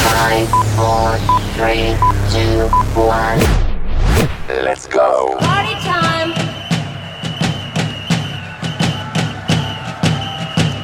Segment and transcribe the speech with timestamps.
[0.00, 1.18] Five, four,
[1.56, 1.92] three,
[2.32, 3.40] two, one.
[4.64, 5.36] let's go.
[5.40, 6.30] Party time!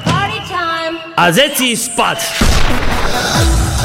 [0.05, 0.95] Party time!
[1.17, 2.19] A zeci spať!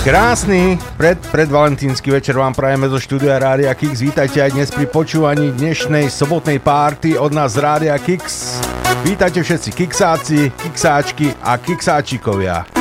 [0.01, 4.01] Krásny pred, predvalentínsky večer vám prajeme zo štúdia Rádia Kix.
[4.01, 8.57] Vítajte aj dnes pri počúvaní dnešnej sobotnej párty od nás z Rádia Kix.
[9.05, 12.80] Vítajte všetci kiksáci, kiksáčky a kiksáčikovia.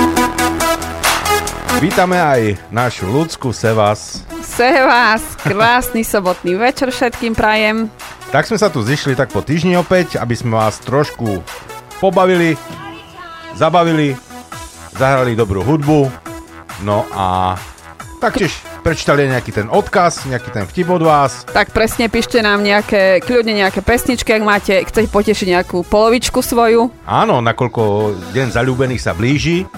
[1.78, 4.26] Vítame aj našu ľudskú Sevas.
[4.42, 7.86] Sevas, krásny sobotný večer všetkým prajem.
[8.34, 11.38] Tak sme sa tu zišli tak po týždni opäť, aby sme vás trošku
[12.02, 12.58] pobavili,
[13.54, 14.18] zabavili,
[14.98, 16.10] zahrali dobrú hudbu,
[16.82, 17.54] no a
[18.18, 21.44] taktiež prečítali nejaký ten odkaz, nejaký ten vtip od vás.
[21.52, 26.88] Tak presne píšte nám nejaké, kľudne nejaké pesničky, ak máte, chcete potešiť nejakú polovičku svoju.
[27.04, 29.68] Áno, nakoľko deň zalúbených sa blíži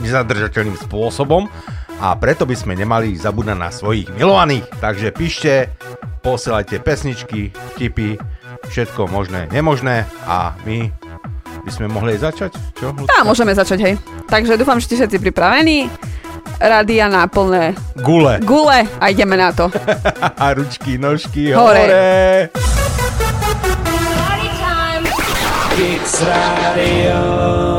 [0.00, 1.48] nezadržateľným spôsobom
[2.00, 4.68] a preto by sme nemali zabúdať na svojich milovaných.
[4.80, 5.72] Takže píšte,
[6.20, 8.20] posielajte pesničky, vtipy,
[8.68, 10.92] všetko možné, nemožné a my
[11.64, 12.54] by sme mohli začať?
[12.78, 12.94] Čo?
[13.10, 13.94] Tá, môžeme začať, hej.
[14.30, 15.90] Takže dúfam, že ste všetci pripravení.
[16.60, 18.38] Radia na plné Gule.
[18.40, 19.70] gule a ideme na to.
[20.38, 21.80] A ručky, nožky, Hore.
[21.80, 22.48] hore.
[25.76, 27.75] Party time!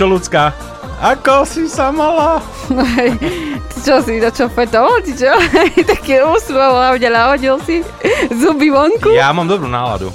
[0.00, 0.56] Čo, ľudská?
[1.04, 2.40] Ako si sa mala?
[2.96, 3.20] Hej,
[3.84, 5.28] čo si, na čo fetoval, ti čo?
[5.92, 7.84] Také úsmev hlavne nahodil si
[8.32, 9.12] zuby vonku.
[9.12, 10.08] Ja mám dobrú náladu.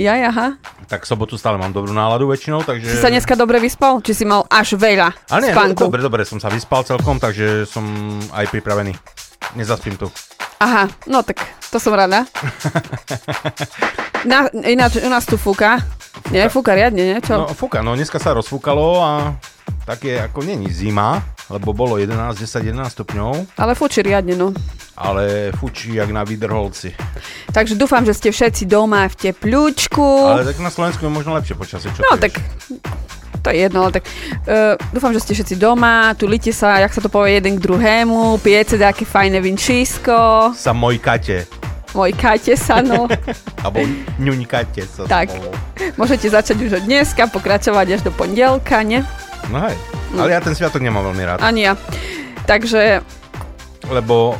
[0.00, 0.56] Ja, aha.
[0.88, 2.88] Tak sobotu stále mám dobrú náladu väčšinou, takže...
[2.88, 4.00] Si sa dneska dobre vyspal?
[4.00, 5.92] Či si mal až veľa A nie, spánku?
[5.92, 7.84] dobre, dobre, som sa vyspal celkom, takže som
[8.32, 8.96] aj pripravený.
[9.60, 10.08] Nezaspím tu.
[10.56, 12.24] Aha, no tak to som rada.
[14.24, 15.84] Na, ináč u nás tu fúka.
[16.28, 17.18] Nie, fúka riadne, nie?
[17.24, 17.48] Čo?
[17.48, 19.32] No fúka, no dneska sa rozfúkalo a
[19.88, 24.52] také ako není zima, lebo bolo 11, 10, 11 stupňov, Ale fúči riadne, no.
[25.00, 26.92] ale fučí jak na výdrholci.
[27.48, 30.04] Takže dúfam, že ste všetci doma v tepľúčku.
[30.36, 32.32] Ale tak na Slovensku je možno lepšie počasie, čo No ty tak
[33.40, 36.92] to je jedno, ale tak uh, dúfam, že ste všetci doma, tu lite sa, jak
[36.92, 41.46] sa to povie, jeden k druhému, pijete nejaké fajné vinčísko, Sa mojkate,
[41.92, 43.08] môj kate sa, no.
[43.64, 43.80] alebo
[44.18, 45.32] ňuňkate sa Tak.
[45.32, 45.52] spolu.
[45.94, 49.02] Môžete začať už od dneska, pokračovať až do pondelka, ne?
[49.48, 49.76] No hej,
[50.12, 51.78] ale ja ten sviatok nemám veľmi rád, Ani ja.
[52.44, 53.00] Takže,
[53.86, 54.36] lebo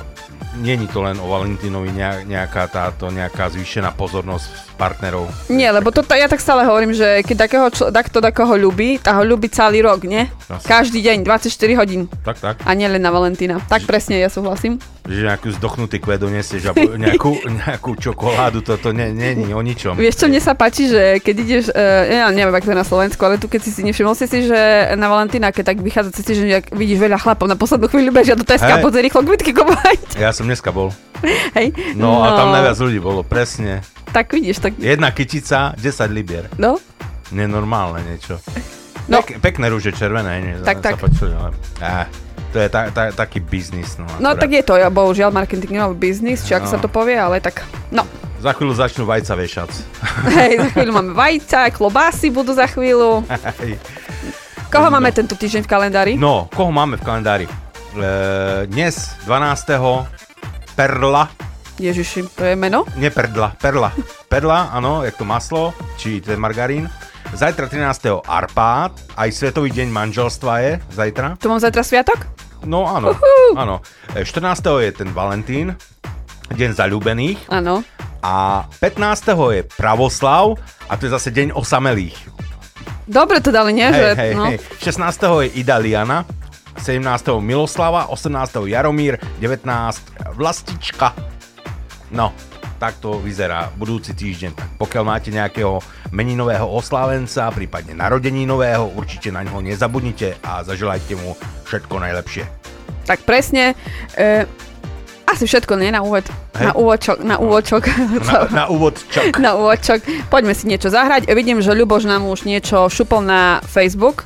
[0.58, 5.26] není to len o Valentínovi nejak- nejaká táto nejaká zvýšená pozornosť partnerov.
[5.50, 9.18] nie, lebo to, ja tak stále hovorím, že keď takého, člo, takto takého ľubí, tak
[9.18, 10.30] ho ľubí celý rok, nie?
[10.46, 10.62] Jasne.
[10.70, 12.06] Každý deň, 24 hodín.
[12.22, 12.54] Tak, tak.
[12.62, 13.58] A nielen na Valentína.
[13.66, 14.78] Tak presne, ja súhlasím.
[15.08, 16.72] Že nejakú zdochnutý kvet donesieš a
[17.04, 19.98] nejakú, nejakú čokoládu, toto nie, nie, nie o ničom.
[19.98, 22.86] Vieš, čo mne sa páči, že keď ideš, uh, ja neviem, ako to je na
[22.86, 26.14] Slovensku, ale tu keď si si nevšimol si si, že na Valentína, keď tak vychádza
[26.14, 28.84] cez jak vidíš veľa chlapov na poslednú chvíľu bežia do Teska a Hej.
[28.84, 30.20] poď rýchlo kvitky kupovať.
[30.20, 30.94] Ja som dneska bol.
[31.58, 31.74] Hej.
[31.98, 33.82] No, a tam najviac ľudí bolo, presne.
[34.08, 35.80] Tak vidíš, tak, Jedna kytica, 10
[36.10, 36.46] libier.
[36.56, 36.76] no.
[37.28, 38.40] Nenormálne niečo.
[39.04, 39.20] No.
[39.20, 40.54] Pek, pekné rúže červené, nie?
[40.60, 40.96] Tak, tak.
[40.96, 42.08] Počuli, ale, á,
[42.48, 44.00] to je ta, ta, taký biznis.
[44.00, 46.72] No, No tak je to, ja bohužiaľ marketingový biznis, či ako No.
[46.72, 48.08] sa to povie, ale tak, no.
[48.40, 49.70] Za chvíľu začnú vajca vešať.
[50.40, 53.20] Hej, za chvíľu máme vajca, klobásy budú za chvíľu.
[53.60, 53.76] Hej.
[54.68, 56.12] Koho máme tento týždeň v kalendári?
[56.16, 57.44] no, koho máme v kalendári?
[57.44, 58.08] E,
[58.68, 59.68] dnes, 12.
[60.72, 61.28] Perla,
[61.78, 62.82] Ježiši, to je meno?
[62.98, 63.94] nie Perdla, Perla.
[64.26, 66.90] Perla, áno, jak to maslo, či ten margarín.
[67.30, 68.24] Zajtra 13.
[68.26, 71.38] Arpád, aj Svetový deň manželstva je zajtra.
[71.38, 72.26] Tu mám zajtra sviatok?
[72.66, 73.14] No áno,
[73.54, 73.78] áno.
[74.16, 74.82] E, 14.
[74.82, 75.78] je ten Valentín,
[76.50, 77.46] deň zalúbených.
[77.52, 77.86] Áno.
[78.26, 79.54] A 15.
[79.54, 80.58] je Pravoslav
[80.90, 82.18] a to je zase deň osamelých.
[83.06, 83.86] Dobre to dali, nie?
[83.88, 84.44] že, Hej, hej, no.
[84.50, 84.58] hej.
[84.82, 85.46] 16.
[85.46, 86.26] je Idaliana,
[86.82, 87.00] 17.
[87.38, 88.66] Miloslava, 18.
[88.66, 90.34] Jaromír, 19.
[90.34, 91.37] Vlastička.
[92.08, 92.32] No,
[92.78, 94.52] tak to vyzerá budúci týždeň.
[94.54, 95.82] Tak pokiaľ máte nejakého
[96.14, 101.34] meninového oslávenca, prípadne narodeninového, určite na ňo nezabudnite a zaželajte mu
[101.66, 102.44] všetko najlepšie.
[103.04, 103.74] Tak presne.
[104.14, 104.46] E,
[105.28, 105.92] asi všetko, nie?
[105.92, 106.24] Na úvod.
[106.56, 106.66] Hej.
[106.68, 107.16] Na úvodčok.
[107.20, 107.82] Na úvodčok.
[108.24, 109.36] Na, na úvod čak.
[109.44, 110.00] na úvodčok.
[110.32, 111.28] Poďme si niečo zahrať.
[111.28, 114.24] Vidím, že Ľuboš nám už niečo šupol na Facebook.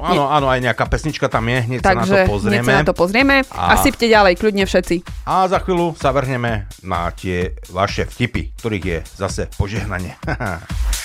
[0.00, 2.70] Áno, áno, aj nejaká pesnička tam je, hneď sa na to Takže pozrieme.
[2.70, 3.36] sa na to pozrieme.
[3.52, 3.76] A...
[3.76, 4.96] A- sypte ďalej, kľudne všetci.
[5.28, 10.16] A za chvíľu sa vrhneme na tie vaše vtipy, ktorých je zase požehnanie.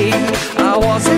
[0.00, 1.08] I was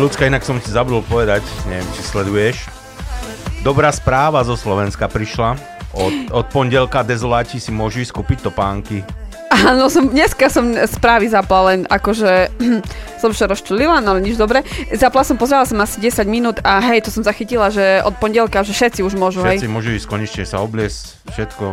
[0.00, 2.56] ľudská, inak som ti zabudol povedať, neviem, či sleduješ.
[3.60, 5.60] Dobrá správa zo Slovenska prišla.
[5.92, 9.04] Od, od pondelka dezoláti si môžu ísť kúpiť topánky.
[9.50, 12.54] Áno, som, dneska som správy zapla, len akože
[13.22, 14.62] som sa rozčulila, no ale nič dobre.
[14.94, 18.62] Zapla som, pozerala som asi 10 minút a hej, to som zachytila, že od pondelka,
[18.62, 19.68] že všetci už môžu, Všetci hej.
[19.68, 21.64] môžu ísť konečne sa obliesť, všetko.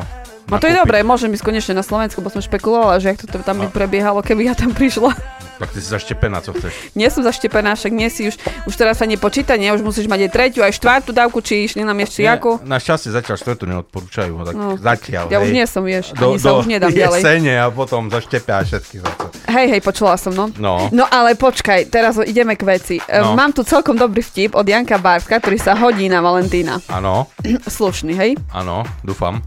[0.47, 3.29] No to je dobré, môžem ísť konečne na Slovensku, bo som špekulovala, že jak to
[3.29, 3.71] tam by No.
[3.71, 5.13] prebiehalo, keby ja tam prišla.
[5.57, 6.73] Tak ty si zaštepená, co chceš.
[6.93, 8.35] Nie som zaštepená, však nie si už,
[8.65, 11.81] už teraz sa nepočíta, nie, už musíš mať aj tretiu, aj štvrtú dávku, či išli
[11.81, 12.61] nám ešte jakú.
[12.61, 14.77] Na šťastie zatiaľ štvrtú neodporúčajú, tak No.
[14.77, 15.25] zatiaľ.
[15.27, 15.43] Ja hej.
[15.43, 17.19] už nie som, vieš, ani sa už nedám ďalej.
[17.19, 19.01] jesene a potom zaštepia všetky.
[19.47, 20.45] Hej, hej, počula som, no.
[20.55, 20.91] No.
[20.91, 22.95] No ale počkaj, teraz ideme k veci.
[23.01, 23.33] No.
[23.33, 23.35] No.
[23.35, 26.77] Mám tu celkom dobrý vtip od Janka Bárska, ktorý sa hodí na Valentína.
[26.87, 27.27] Áno,
[27.67, 28.31] Slušný, hej?
[28.51, 29.41] áno, dúfam.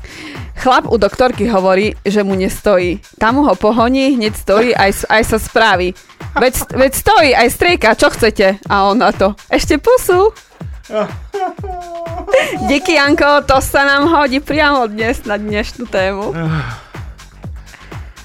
[0.56, 3.00] Chlap u doktorky hovorí, že mu nestojí.
[3.16, 5.96] Tam ho pohoní, hneď stojí, aj, aj sa spraví.
[6.36, 8.62] Veď, veď stojí, aj strieka, čo chcete?
[8.70, 10.30] A on na to, ešte pusu.
[12.66, 16.34] Díky, Janko, to sa nám hodí priamo dnes na dnešnú tému.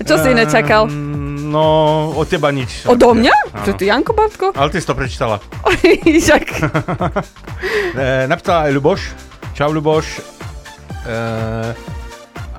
[0.05, 0.85] Čo si iné čakal?
[0.85, 2.83] Ehm, No, od teba nič.
[2.83, 3.63] Odo mňa?
[3.63, 4.51] Čo ty, Janko Bartko?
[4.57, 5.39] Ale ty si to prečítala.
[6.03, 6.45] Však.
[7.95, 9.01] E, napísala aj Ľuboš.
[9.55, 10.19] Čau Ľuboš.
[11.07, 11.15] E,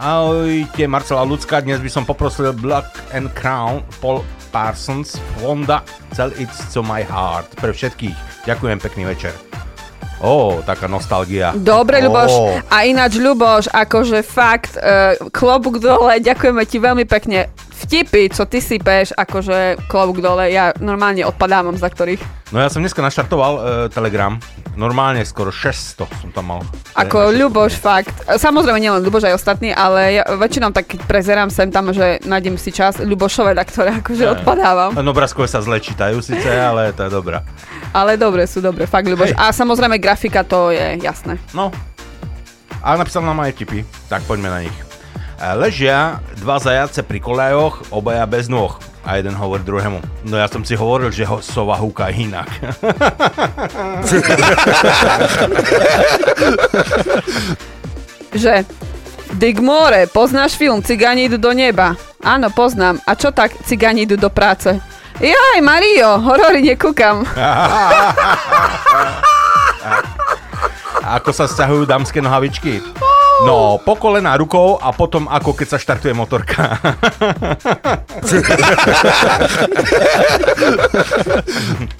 [0.00, 4.24] ahojte Marcela Lucka, dnes by som poprosil Black and Crown Paul
[4.56, 5.84] Parsons Fonda
[6.16, 8.48] Tell It to my heart pre všetkých.
[8.48, 9.36] Ďakujem, pekný večer.
[10.24, 11.52] Ó, taká nostalgia.
[11.52, 12.00] Dobre.
[12.00, 12.64] Ľuboš.
[12.72, 17.52] A ináč, Ľuboš, akože fakt, uh, klobúk dole, ďakujeme ti veľmi pekne.
[17.76, 22.48] Vtipy, čo ty sypeš, akože klobúk dole, ja normálne odpadávam za ktorých.
[22.48, 23.60] No ja som dneska naštartoval e,
[23.92, 24.40] Telegram.
[24.72, 26.60] Normálne skoro 600 som tam mal.
[26.96, 28.16] Ako E, Ľuboš, fakt.
[28.24, 32.56] Samozrejme, nielen Ľuboš, aj ostatní, ale ja väčšinou tak keď prezerám sem tam, že nájdem
[32.56, 34.32] si čas Ľubošové, na ktoré akože Ne.
[34.40, 34.96] odpadávam.
[34.96, 37.44] Len obrázkové sa zle čítajú síce, ale to je dobrá.
[37.92, 39.36] Ale dobre sú, dobre, fakt Ľuboš.
[39.36, 41.36] A samozrejme grafika, to je jasné.
[41.52, 41.68] No.
[42.80, 44.85] A napísal nám aj tipy, tak poďme na nich.
[45.36, 48.72] E, Ležia dva zajace pri kolejoch, obaja bez nôh.
[49.06, 50.02] A jeden hovorí druhému.
[50.26, 52.50] No ja som si hovoril, že ho sova húka inak.
[58.34, 58.66] že
[59.36, 61.94] Digmore, poznáš film Cigáni idú do neba?
[62.24, 62.98] Áno, poznám.
[63.06, 64.80] A čo tak cigáni idú do práce?
[65.22, 67.22] Jaj, Mario, horory nekúkam.
[71.06, 72.82] Ako sa sťahujú dámske nohavičky?
[73.44, 76.72] No, po kolená rukou a potom ako keď sa štartuje motorka.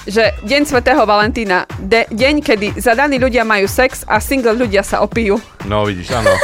[0.09, 5.05] že Deň svätého Valentína, de- deň, kedy zadaní ľudia majú sex a single ľudia sa
[5.05, 5.37] opijú.
[5.69, 6.33] No vidíš, áno.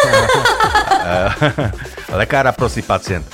[2.20, 3.24] Lekára prosí pacient.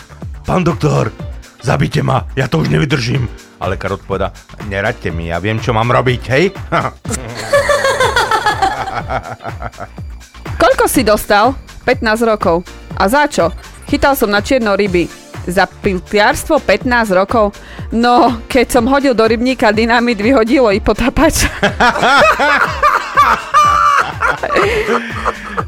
[0.47, 1.11] Pán doktor,
[1.59, 3.27] zabite ma, ja to už nevydržím.
[3.59, 4.31] A lekár odpoveda,
[4.71, 6.55] neraďte mi, ja viem, čo mám robiť, hej?
[10.59, 11.55] Koľko si dostal?
[11.87, 12.67] 15 rokov.
[12.99, 13.55] A za čo?
[13.89, 15.09] Chytal som na čierno ryby.
[15.49, 17.57] Za piltiarstvo 15 rokov?
[17.95, 21.49] No, keď som hodil do rybníka dynamit, vyhodilo i potapač.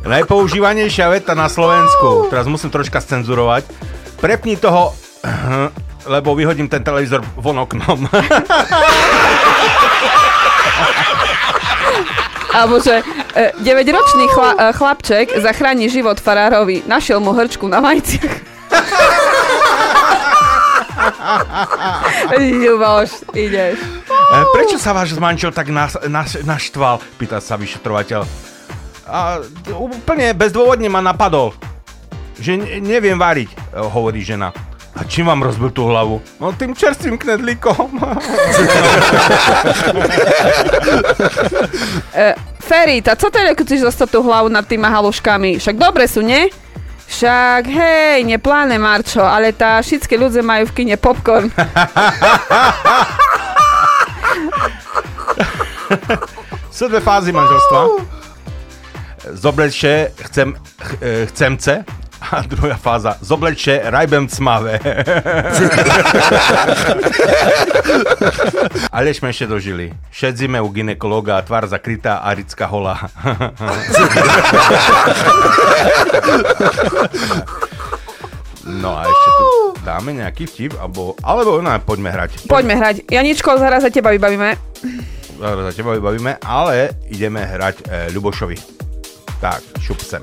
[0.05, 2.29] Najpoužívanejšia veta na Slovensku.
[2.29, 3.65] Teraz musím troška scenzurovať.
[4.21, 4.93] Prepni toho,
[6.13, 8.05] lebo vyhodím ten televízor von oknom.
[12.51, 13.03] Alebo že
[13.35, 16.83] e, 9-ročný chla, e, chlapček zachráni život farárovi.
[16.87, 18.51] Našiel mu hrčku na majciach.
[22.41, 23.79] Ľuboš, ideš.
[24.31, 27.03] Eh, Prečo sa váš manžel tak nas, nas, naštval?
[27.19, 28.23] Pýta sa vyšetrovateľ.
[29.11, 29.43] A
[29.75, 31.51] úplne bezdôvodne ma napadol,
[32.39, 34.55] že ne, neviem variť, eh, hovorí žena.
[34.99, 36.19] A čím vám rozbil tú hlavu?
[36.43, 37.91] No tým čerstvým knedlíkom.
[42.11, 45.63] E, Ferita, co teda, keď chceš dostať tú hlavu nad tými haluškami?
[45.63, 46.51] Však dobre sú, nie?
[47.07, 51.51] Však hej, nepláne Marčo, ale tá všetky ľudia majú v kine popcorn.
[56.71, 57.81] Sú dve fázy manželstva.
[59.35, 61.85] Zoblečie chcem, ch, e, chcemce
[62.21, 63.17] a druhá fáza.
[63.25, 64.77] Zoblečie rajbem cmavé.
[68.95, 69.89] Ale sme ešte dožili.
[70.13, 73.01] Šedzíme u ginekologa, tvár zakrytá a ricka holá.
[78.71, 79.47] No a ešte tu
[79.83, 82.47] dáme nejaký vtip, alebo, alebo no, poďme hrať.
[82.47, 82.97] Poďme hrať.
[83.11, 84.55] Janičko, zaraz za teba vybavíme.
[85.41, 88.57] Zaraz za teba vybavíme, ale ideme hrať e, Ľubošovi.
[89.41, 90.21] Tak, šup sem.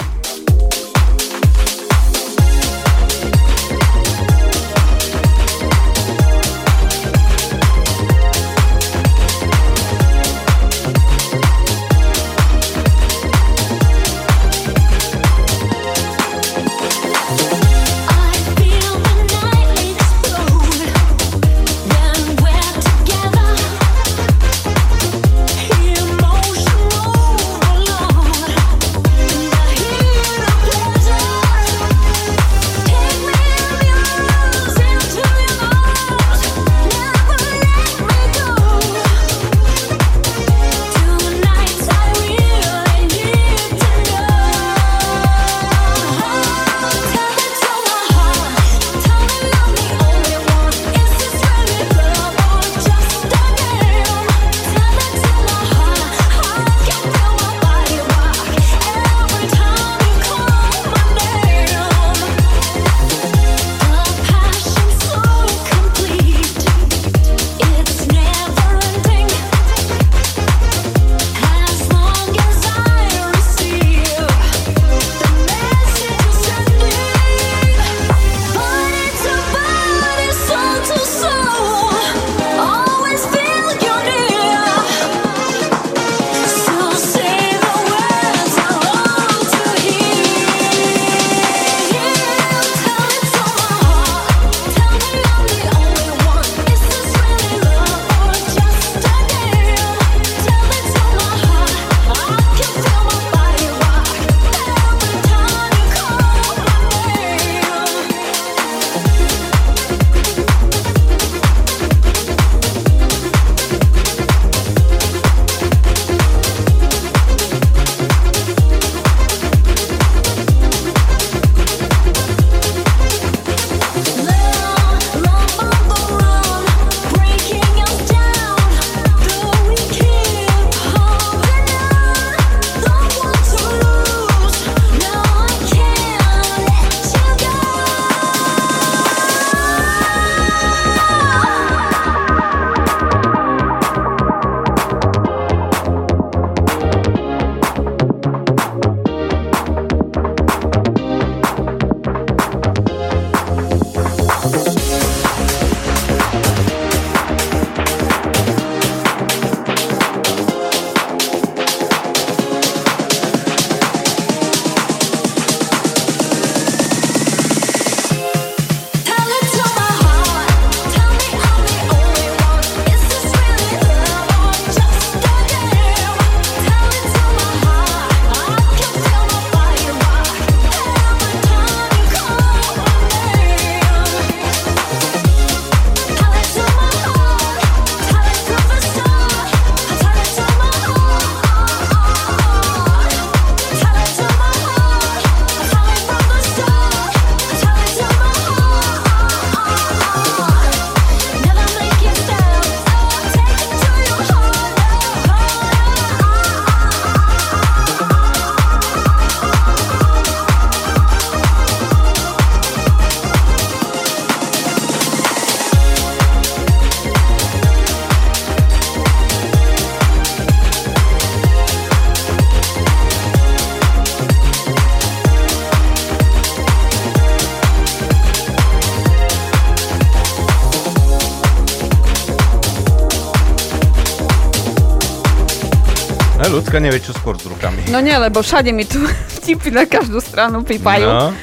[236.78, 237.90] Ľudská nevie, čo skôr s rukami.
[237.90, 239.02] No nie, lebo všade mi tu
[239.42, 241.10] vtipy na každú stranu pípajú.
[241.10, 241.34] No.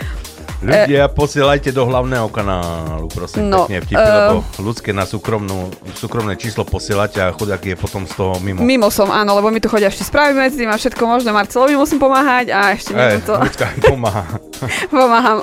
[0.62, 6.38] Ľudia, posielajte do hlavného kanálu, prosím, No, pekne vtipy, eh, lebo ľudské na súkromnú, súkromné
[6.38, 8.62] číslo posielate a chudák je potom z toho mimo.
[8.62, 11.34] Mimo som, áno, lebo mi tu chodia ešte správy medzi tým a všetko možné.
[11.34, 14.24] Marcelovi musím pomáhať a ešte niekto to ľudská pomáha.
[14.94, 15.38] pomáham.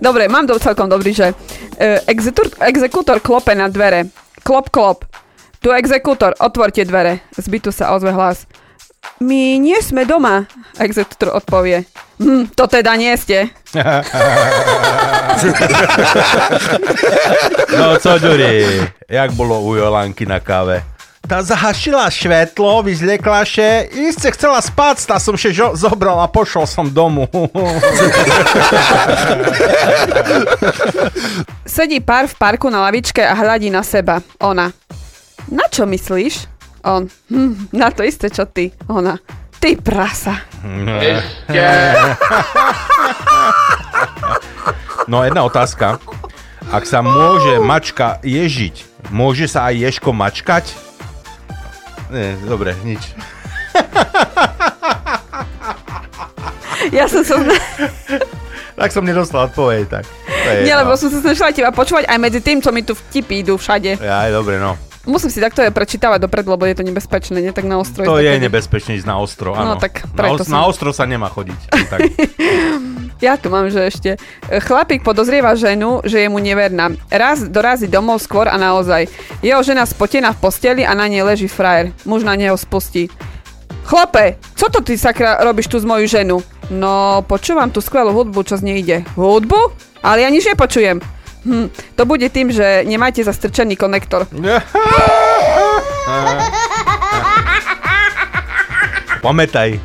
[0.00, 4.08] Dobre, mám to celkom dobrý, že uh, exekutor, exekútor klope na dvere.
[4.40, 5.04] Klop, klop.
[5.62, 7.22] Tu exekútor, otvorte dvere.
[7.36, 8.48] Z bytu sa ozve hlas.
[9.16, 10.44] My nie sme doma,
[10.76, 11.88] exekútor odpovie.
[12.20, 13.48] Hm, to teda nie ste.
[17.76, 20.80] No co, Ďuri, jak bolo u Jolanky na káve?
[21.26, 26.64] Tá zahašila švetlo, vyzliekla še, iste chcela spať, tá som še žo- zobral a pošol
[26.64, 27.26] som domu.
[31.66, 34.22] Sedí pár v parku na lavičke a hľadí na seba.
[34.38, 34.70] Ona.
[35.50, 36.46] Na čo myslíš?
[36.86, 37.02] On.
[37.30, 38.70] Hm, na to isté, čo ty.
[38.86, 39.18] Ona.
[39.58, 40.34] Ty prasa.
[45.06, 46.02] No jedna otázka.
[46.66, 50.74] Ak sa môže mačka ježiť, môže sa aj ješko mačkať?
[52.10, 53.14] Nie, dobre, nič.
[56.90, 57.38] Ja som sa...
[58.76, 60.04] Tak som nedostal odpoveď, tak.
[60.26, 62.98] To je Nie, lebo som sa snažila teba počúvať aj medzi tým, čo mi tu
[62.98, 64.02] vtipy idú všade.
[64.02, 64.74] Ja, aj dobre, no.
[65.06, 68.02] Musím si takto je prečítavať dopredu, lebo je to nebezpečné, nie tak na ostro.
[68.02, 68.42] To je takedy.
[68.50, 69.74] nebezpečné ísť na ostro, áno.
[69.74, 71.60] No, tak na, os- som- na ostro sa nemá chodiť.
[71.88, 72.00] Tak.
[73.16, 74.20] Ja tu mám, že ešte.
[74.44, 76.92] e, Chlapík podozrieva ženu, že je mu neverná.
[77.08, 79.08] Raz dorazí domov skôr a naozaj.
[79.40, 81.96] Jeho žena spotená v posteli a na nej leží frajer.
[82.04, 83.08] Muž na neho spustí.
[83.88, 86.44] Chlape, co to ty sakra robíš tu s moju ženu?
[86.68, 89.06] No, počúvam tú skvelú hudbu, čo z nej ide.
[89.16, 89.72] Hudbu?
[90.04, 91.00] Ale ja nič nepočujem.
[91.46, 94.26] Hm, to bude tým, že nemáte zastrčený konektor.
[99.22, 99.78] Pamätaj,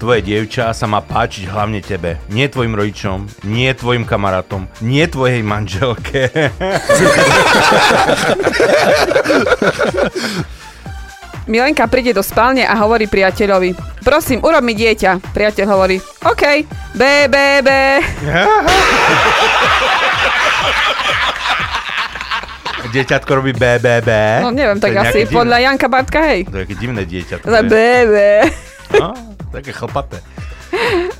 [0.00, 2.16] tvoje dievča sa má páčiť hlavne tebe.
[2.32, 6.32] Nie tvojim rodičom, nie tvojim kamarátom, nie tvojej manželke.
[11.48, 13.72] Milenka príde do spálne a hovorí priateľovi.
[14.04, 15.32] Prosím, urob mi dieťa.
[15.32, 15.96] Priateľ hovorí,
[16.28, 16.64] OK,
[16.96, 18.04] bé, bé, bé.
[22.88, 24.08] Dieťatko robí BBB.
[24.40, 26.40] No neviem, tak asi nejaké podľa divné- Janka Bartka, hej.
[26.48, 27.44] To je také divné dieťatko.
[27.44, 28.48] Za bé.
[28.96, 29.12] No,
[29.52, 30.24] také chlpaté.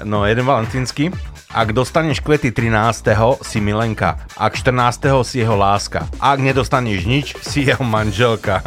[0.01, 1.13] No, jeden valentínsky.
[1.49, 3.09] Ak dostaneš kvety 13.
[3.41, 5.25] si Milenka, ak 14.
[5.25, 8.61] si jeho láska, ak nedostaneš nič, si jeho manželka.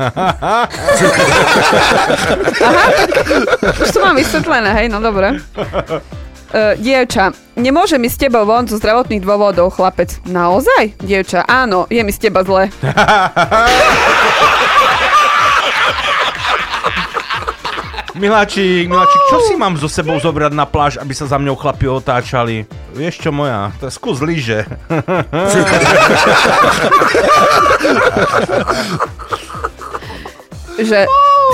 [3.77, 5.38] Už to mám vysvetlené, hej, no dobre.
[6.51, 10.19] Uh, dievča, nemôže mi s tebou von zo zdravotných dôvodov, chlapec.
[10.27, 10.99] Naozaj?
[10.99, 12.67] Dievča, áno, je mi z teba zle.
[18.19, 21.87] Miláčik, Miláčik, čo si mám so sebou zobrať na pláž, aby sa za mňou chlapi
[21.87, 22.67] otáčali?
[22.99, 24.67] Vieš čo moja, to je skús lyže.
[30.81, 31.05] Že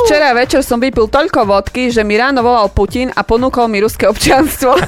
[0.05, 4.05] včera večer som vypil toľko vodky, že mi ráno volal Putin a ponúkol mi ruské
[4.05, 4.77] občianstvo.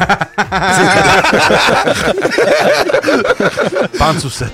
[4.02, 4.54] Pán sused,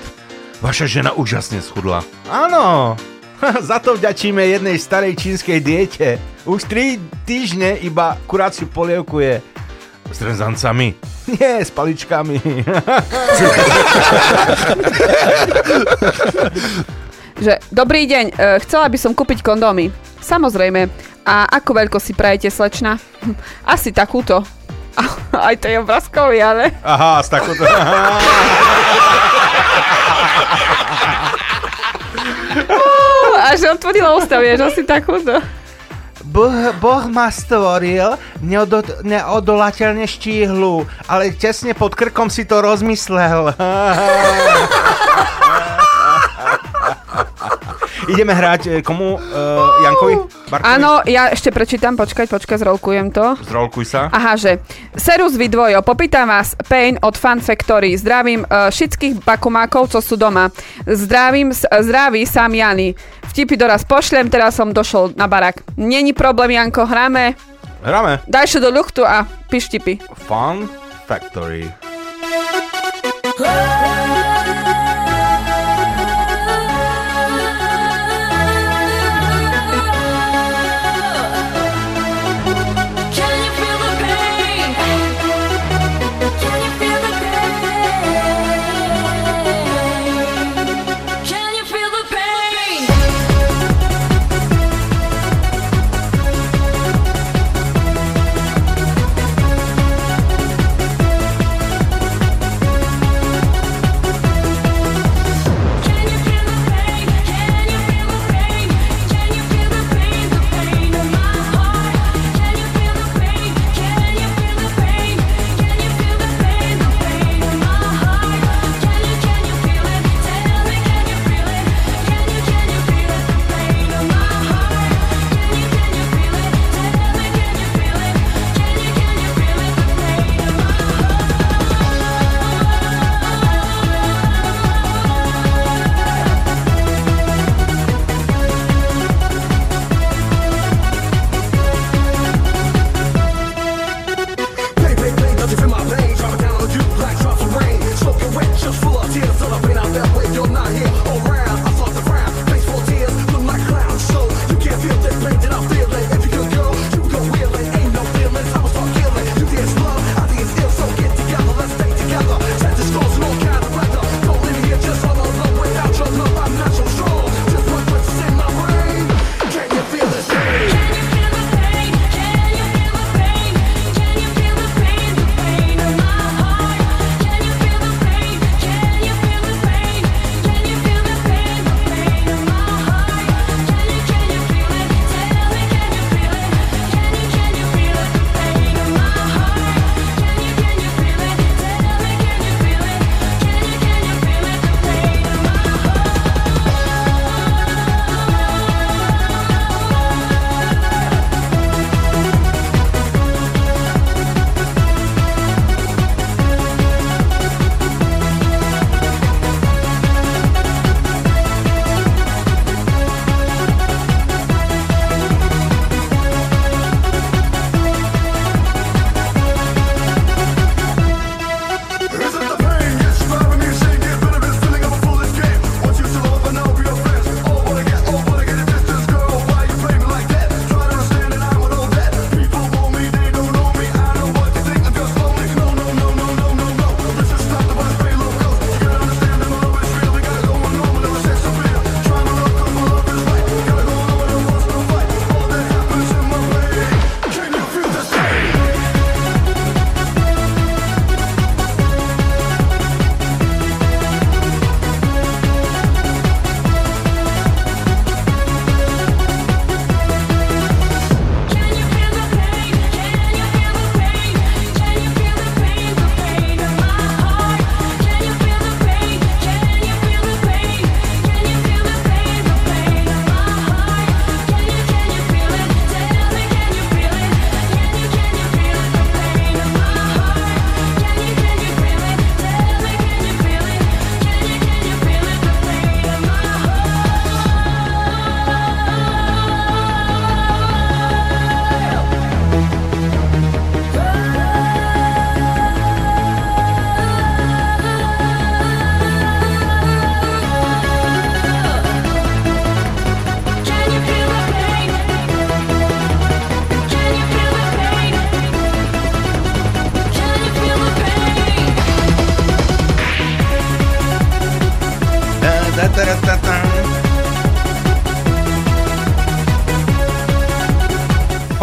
[0.61, 2.05] vaša žena úžasne schudla.
[2.29, 2.95] Áno,
[3.69, 6.19] za to vďačíme jednej starej čínskej diete.
[6.45, 9.41] Už 3 týždne iba kuráciu polievkuje.
[10.05, 10.93] S rezancami.
[11.25, 12.37] Nie, s paličkami.
[17.39, 19.91] že dobrý deň, uh, chcela by som kúpiť kondómy.
[20.23, 20.87] Samozrejme.
[21.25, 23.01] A ako veľko si prajete, slečna?
[23.73, 24.45] Asi takúto.
[25.35, 26.71] Aj to je obrázkový, ale...
[26.85, 27.65] Aha, s takouto...
[33.45, 35.37] Až otvorila ústa, vieš, asi takúto.
[36.25, 43.53] Boh, boh ma stvoril neodo, neodolateľne štíhlu, ale tesne pod krkom si to rozmyslel.
[48.05, 49.17] Ideme hrať e, komu?
[49.17, 50.15] Uh, Jankovi?
[50.49, 50.71] Bartovi?
[50.77, 53.33] Áno, ja ešte prečítam, počkaj, počkaj, zrolkujem to.
[53.45, 54.13] Zrolkuj sa.
[54.13, 54.61] Aha, že
[54.93, 57.97] Serus vy dvojo, popýtam vás Pain od Fan Factory.
[57.97, 60.53] Zdravím uh, všetkých bakumákov, co sú doma.
[60.85, 62.93] Zdravím, zdraví sám Jany.
[63.33, 65.65] Vtipy doraz pošlem, teraz som došol na barak.
[65.75, 67.35] Není problém, Janko, hráme.
[67.85, 68.21] Hráme.
[68.25, 70.01] Daj do ľuchtu a píš tipy.
[70.25, 70.69] Fun
[71.05, 71.69] Factory.
[73.37, 73.94] Can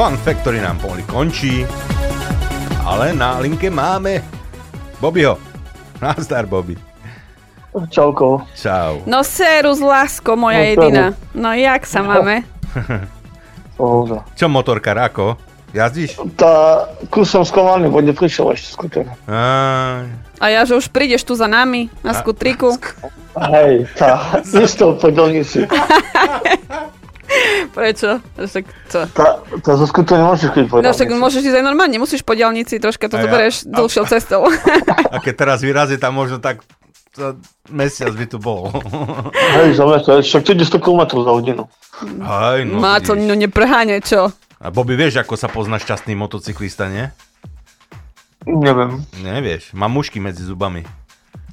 [0.03, 1.63] Fun Factory nám pomaly končí,
[2.83, 4.19] ale na linke máme
[4.99, 5.39] Bobbyho.
[6.03, 6.75] Nazdar, Bobby.
[7.87, 8.43] Čauko.
[8.51, 9.07] Čau.
[9.07, 11.05] No serus, lásko, moja No, jediná.
[11.39, 12.43] No jak sa máme?
[13.79, 14.27] Pohoda.
[14.35, 15.39] Čo motorkár, ako?
[15.71, 16.19] Jazdíš?
[16.35, 19.07] Tá, kus som sklamaný, bo neprišiel ešte skuter.
[19.31, 20.03] Aj,
[20.43, 22.75] A ja, že už prídeš tu za nami na skutriku.
[23.55, 24.35] Hej, tá,
[24.67, 25.63] isto po dolnici.
[27.73, 28.21] Prečo?
[28.37, 29.01] Však čo?
[29.11, 32.33] Tá, tá zo skuter nemôžeš kúpiť po No však môžeš ísť aj normálne, musíš po
[32.33, 34.41] diálnici, troška to ja- zoberieš a- dlhšou cestou.
[35.09, 36.61] a keď teraz vyrazí, tam možno tak
[37.13, 37.37] za
[37.69, 38.69] mesiac by tu bol.
[39.57, 41.63] Hej, za to je, však to ide 100 km za hodinu.
[42.21, 44.33] Aj, no, Má to, no neprháne, čo?
[44.57, 47.09] A Bobby, vieš, ako sa pozná šťastný motocyklista, nie?
[48.43, 49.07] Neviem.
[49.19, 50.83] Nevieš, má mušky medzi zubami.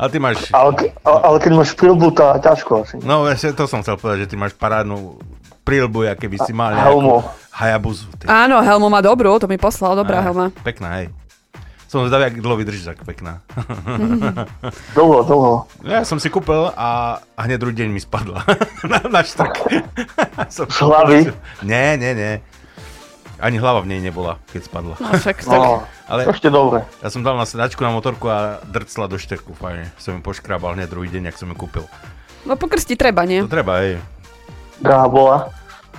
[0.00, 0.48] Ale ty máš...
[0.56, 2.96] Ale, ale, keď máš prilbu, tá ťažko asi.
[3.04, 5.20] No, to som chcel povedať, že ty máš parádnu
[5.60, 7.20] prílbu, aké by si mal helmu.
[7.52, 8.08] Hayabuzu.
[8.16, 8.24] Ty.
[8.48, 10.48] Áno, Helmo má dobrú, to mi poslal, dobrá Á, Helma.
[10.64, 11.12] Pekná, hej.
[11.90, 13.42] Som zvedavý, ak dlho vydržíš, tak pekná.
[14.96, 15.66] Dlho, dlho.
[15.82, 18.46] Ja som si kúpil a, a hneď druhý deň mi spadla
[18.90, 19.58] na, na štrk.
[20.54, 21.34] som, Z hlavy?
[21.66, 22.32] Nie, nie, nie.
[23.40, 24.94] Ani hlava v nej nebola, keď spadla.
[25.00, 25.56] No však tak.
[25.58, 26.84] No, Ale ešte dobre.
[27.00, 29.88] ja som dal na sedačku na motorku a drcla do štrku, fajne.
[29.96, 31.84] Som ju poškrábal hneď druhý deň, ak som ju kúpil.
[32.44, 33.40] No pokrstiť treba, nie?
[33.40, 33.96] To treba, hej.
[34.78, 35.36] Drahá bola.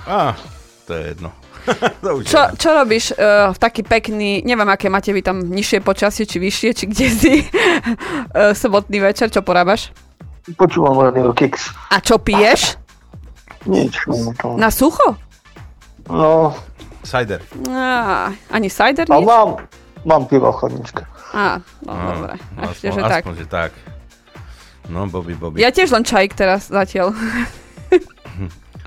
[0.05, 0.33] Á,
[0.85, 1.29] to je jedno.
[2.01, 6.25] to Čo, čo robíš uh, v taký pekný, neviem aké máte vy tam nižšie počasie,
[6.25, 9.93] či vyššie, či kde si, uh, sobotný večer, čo porábaš?
[10.57, 11.69] Počúvam Radio Kix.
[11.93, 12.81] A čo piješ?
[13.69, 13.93] Nič.
[14.09, 15.13] no, to- Na sucho?
[16.09, 16.57] No,
[17.01, 17.41] Cider.
[17.67, 19.25] Á, ani cider nie?
[19.25, 19.57] mám,
[20.03, 21.03] mám pivo v chladničke.
[21.31, 22.35] Á, no, No, dobre.
[22.53, 23.21] no, aspoň, že tak.
[23.21, 23.71] aspoň, že tak.
[24.85, 25.57] No, Bobby, Bobby.
[25.57, 27.13] Ja tiež len čajík teraz zatiaľ.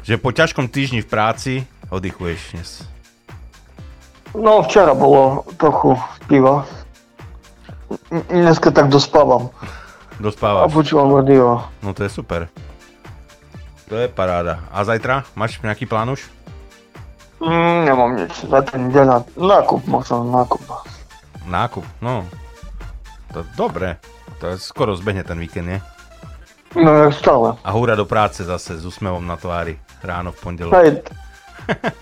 [0.04, 1.52] Že po ťažkom týždni v práci
[1.88, 2.70] oddychuješ dnes.
[4.36, 5.96] No, včera bolo trochu
[6.28, 6.68] piva.
[8.28, 9.48] Dneska tak dospávam.
[9.48, 10.68] A Dospávaš.
[10.68, 11.64] počúvam radio.
[11.80, 12.52] No to je super.
[13.88, 14.60] To je paráda.
[14.68, 15.24] A zajtra?
[15.32, 16.20] Máš nejaký plán už?
[17.38, 18.32] Mm, nemám nič.
[18.44, 20.62] Za ten deň na nákup, možno nákup.
[21.44, 22.24] Nákup, no.
[23.32, 23.98] To dobre.
[24.38, 25.78] To je skoro zbehne ten víkend, nie?
[26.74, 27.54] No, jak stále.
[27.62, 29.78] A húra do práce zase s úsmevom na tvári.
[30.02, 30.74] Ráno v pondelok.
[30.74, 31.00] Hej,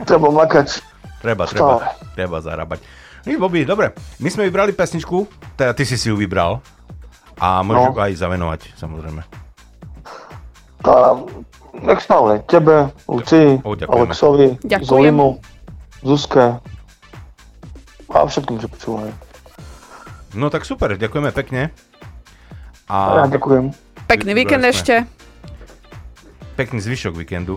[0.09, 0.81] treba makať.
[1.21, 2.83] Treba, treba, treba zarábať.
[3.23, 3.95] No Bobby, dobre.
[4.19, 6.59] My sme vybrali pesničku, teda ty si si ju vybral.
[7.39, 8.01] A môžeš No.
[8.01, 9.23] aj zavenovať, samozrejme.
[10.83, 11.15] Tá,
[11.75, 12.45] jak stále.
[12.45, 13.73] Tebe, Luci, O.
[13.73, 14.89] Alexovi, Ďakujem.
[14.89, 15.29] Zolimu,
[16.05, 16.61] Zuzke.
[18.13, 19.13] A všetkým, čo počúvajú.
[20.35, 21.73] No tak super, ďakujeme pekne.
[22.89, 23.73] Ja A ďakujem.
[24.05, 25.09] Pekný víkend ešte.
[26.53, 27.57] pekný zvyšok víkendu.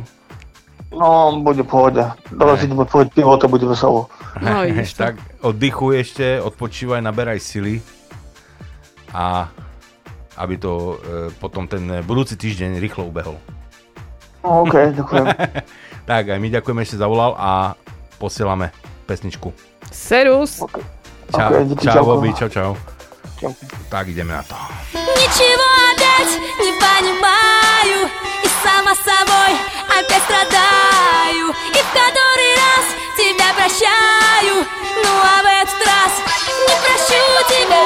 [0.96, 2.08] No, bude pohode.
[2.32, 2.72] Teraz Hej.
[2.72, 4.08] ideme pojeť pivo, to bude veselo.
[4.40, 4.96] No, to.
[4.96, 7.84] tak oddychuj ešte, odpočívaj, naberaj sily
[9.12, 9.52] a
[10.36, 10.96] aby to e,
[11.36, 13.36] potom ten budúci týždeň rýchlo ubehol.
[14.45, 15.27] No, OK, ďakujem.
[16.09, 17.77] Tak, aj my ďakujeme, že si zavolal a
[18.17, 18.73] posielame
[19.05, 19.53] pesničku.
[19.91, 20.65] Serus.
[21.31, 22.09] Čau, Ok, díky, čau, čauko.
[22.09, 22.71] Bobby, čau, čau.
[23.39, 23.53] Čau.
[23.87, 24.57] Tak, ideme na to.
[24.93, 28.11] Ничего опять не понимаю
[28.43, 29.53] И сама собой
[29.87, 34.67] опять страдаю И в который раз тебя прощаю
[35.05, 36.13] Ну а в этот раз
[36.67, 37.85] не прощу тебя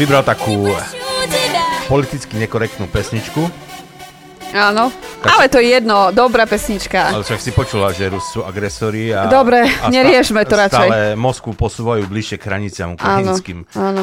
[0.00, 0.72] vybral takú
[1.84, 3.52] politicky nekorektnú pesničku.
[4.56, 4.88] Áno,
[5.20, 5.28] tak...
[5.28, 7.12] ale to je jedno, dobrá pesnička.
[7.12, 9.28] Ale však si počula, že Rus sú agresori a...
[9.28, 10.88] Dobre, a neriešme to radšej.
[10.88, 13.68] Stále Moskvu posúvajú bližšie k hraniciam ukrajinským.
[13.76, 14.02] Áno,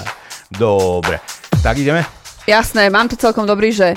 [0.64, 1.20] Dobre,
[1.60, 2.08] tak ideme?
[2.48, 3.92] Jasné, mám tu celkom dobrý, že...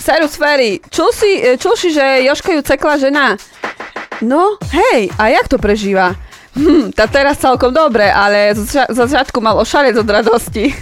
[0.00, 3.36] Serus Ferry, čul si, čul si, že Joška ju cekla žena?
[4.24, 6.16] No, hej, a jak to prežíva?
[6.50, 10.74] Hm, tá teraz celkom dobre, ale zo začiatku mal ošalec od radosti.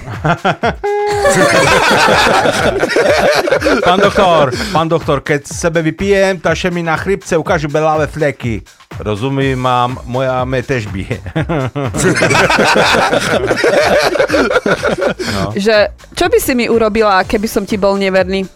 [3.85, 8.64] Pán doktor, pán doktor, keď sebe vypijem, tak mi na chrypce ukážu belavé fleky.
[8.99, 11.21] Rozumím, mám, moja me tež bije.
[15.37, 15.53] no.
[15.55, 18.49] Že, čo by si mi urobila, keby som ti bol neverný?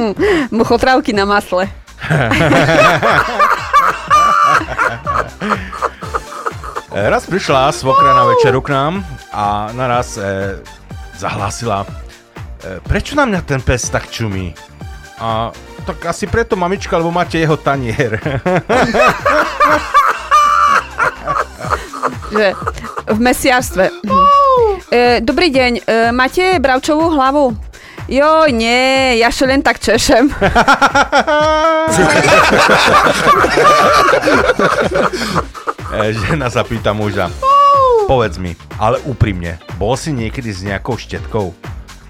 [0.54, 1.66] Muchotrávky na masle.
[6.88, 10.56] Raz prišla svokra na večeru k nám a naraz e,
[11.20, 11.88] zahlásila, e,
[12.80, 14.56] prečo na mňa ten pes tak čumí?
[15.20, 15.52] A
[15.84, 18.16] tak asi preto, mamička, lebo máte jeho tanier.
[22.32, 22.56] Že
[23.12, 23.92] v mesiarstve.
[24.88, 27.52] E, dobrý deň, e, máte bravčovú hlavu?
[28.08, 30.32] Joj, nie, ja še len tak češem.
[35.88, 37.32] E, žena sa pýta muža,
[38.04, 41.56] povedz mi, ale úprimne, bol si niekedy s nejakou štetkou?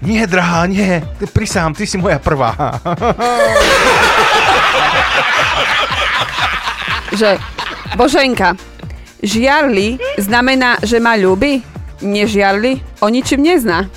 [0.03, 2.55] Nie, drahá, nie, ty prisám, ty si moja prvá.
[7.19, 7.39] že
[7.95, 8.55] Boženka,
[9.23, 11.63] žiarli znamená, že ma ľúbi?
[11.99, 12.79] Nežiarli?
[13.03, 13.91] O ničím nezná.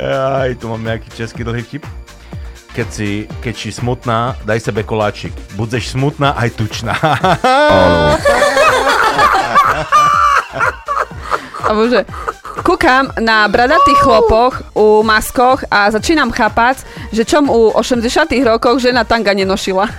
[0.00, 1.84] Aj, tu mám nejaký český dlhý vtip.
[2.70, 5.34] Keď si, keď si smutná, daj sebe koláčik.
[5.58, 6.94] Budeš smutná aj tučná.
[11.66, 12.06] A bože,
[12.62, 18.06] kúkam na bradatých chlopoch u maskoch a začínam chápať, že čom u 80
[18.46, 19.90] rokoch žena tanga nenošila.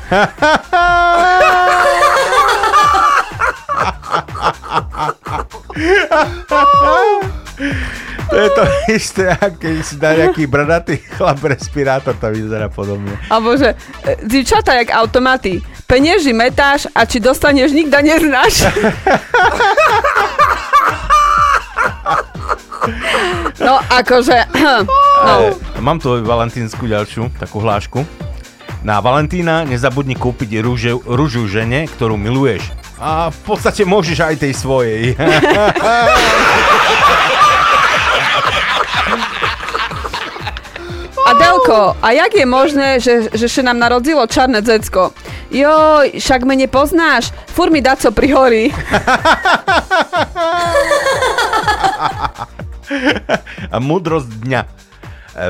[8.32, 8.64] To je to
[8.98, 13.12] isté, keď si dá nejaký bradatý chlap respirátor, to vyzerá podobne.
[13.28, 13.76] A bože,
[14.08, 15.60] e, divčata jak automaty.
[15.84, 18.64] Penieži metáš a či dostaneš nikda neznáš.
[23.62, 24.50] No, akože...
[25.22, 28.02] No, mám tu valentínsku ďalšiu, takú hlášku.
[28.82, 32.66] Na Valentína nezabudni kúpiť rúže, rúžu žene, ktorú miluješ.
[32.98, 35.14] A v podstate môžeš aj tej svojej.
[41.32, 45.16] Adelko, a jak je možné, že, že sa nám narodilo čarné decko?
[45.48, 48.72] Joj, však me nepoznáš, fur mi daco prihorí.
[53.72, 54.62] A múdrosť dňa.
[54.62, 54.70] E,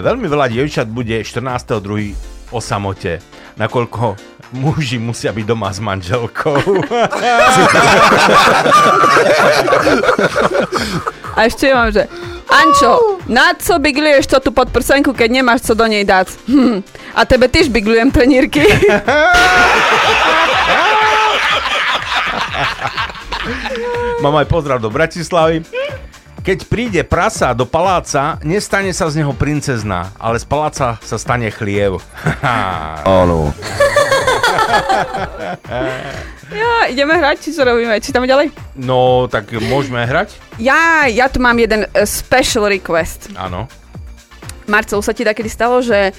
[0.06, 2.54] Veľmi veľa dievčat bude 14.2.
[2.54, 3.18] o samote,
[3.58, 4.14] nakoľko
[4.52, 6.60] muži musia byť doma s manželkou.
[11.32, 12.12] A ešte mám, že
[12.52, 16.28] Ančo, Na co bigluješ to tu pod prsenku, keď nemáš co do nej dať?
[16.52, 16.84] Hm.
[17.16, 18.68] A tebe tiež biglujem trenírky.
[24.22, 25.64] Mám aj pozdrav do Bratislavy.
[26.42, 31.54] Keď príde prasa do paláca, nestane sa z neho princezna, ale z paláca sa stane
[31.54, 32.02] chliev.
[33.06, 33.54] Áno.
[36.50, 37.94] ja, ideme hrať, či čo robíme?
[38.02, 38.50] Čítame ďalej?
[38.74, 40.34] No, tak môžeme hrať?
[40.58, 43.30] Ja, ja tu mám jeden uh, special request.
[43.38, 43.70] Áno.
[44.66, 46.10] Marcel, už sa ti takedy stalo, že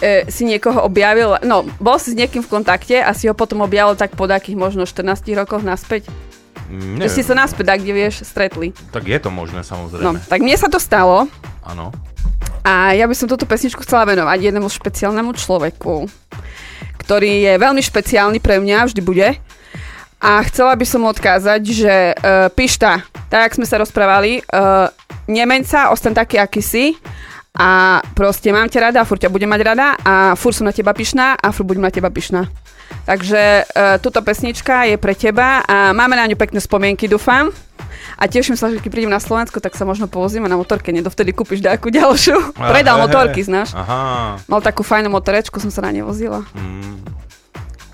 [0.00, 3.60] e, si niekoho objavil, no, bol si s niekým v kontakte a si ho potom
[3.60, 6.06] objavil tak po takých možno 14 rokoch naspäť?
[6.66, 8.74] Mm, Že ste sa naspäť, kde vieš, stretli.
[8.90, 10.02] Tak je to možné, samozrejme.
[10.02, 11.30] No, tak mne sa to stalo
[11.62, 11.94] Áno.
[12.66, 16.10] a ja by som túto pesničku chcela venovať jednému špeciálnemu človeku,
[17.06, 19.38] ktorý je veľmi špeciálny pre mňa, vždy bude.
[20.16, 24.88] A chcela by som mu odkázať, že uh, Pišta, tak jak sme sa rozprávali, uh,
[25.28, 26.96] nemeň sa, ostan taký, aký si
[27.56, 30.92] a proste mám ťa rada furt ťa budem mať rada a furt som na teba
[30.92, 32.48] pyšná a furt budem na teba pyšná.
[33.04, 37.54] Takže uh, túto pesnička je pre teba a máme na ňu pekné spomienky, dúfam.
[38.16, 41.30] A teším sa, že keď prídem na Slovensko, tak sa možno povozíme na motorke, nedovtedy
[41.30, 42.38] kúpiš nejakú ďalšiu.
[42.58, 43.70] A, Predal motorky, znáš?
[43.72, 44.40] Aha.
[44.42, 46.42] Mal takú fajnú motorečku, som sa na ne vozila.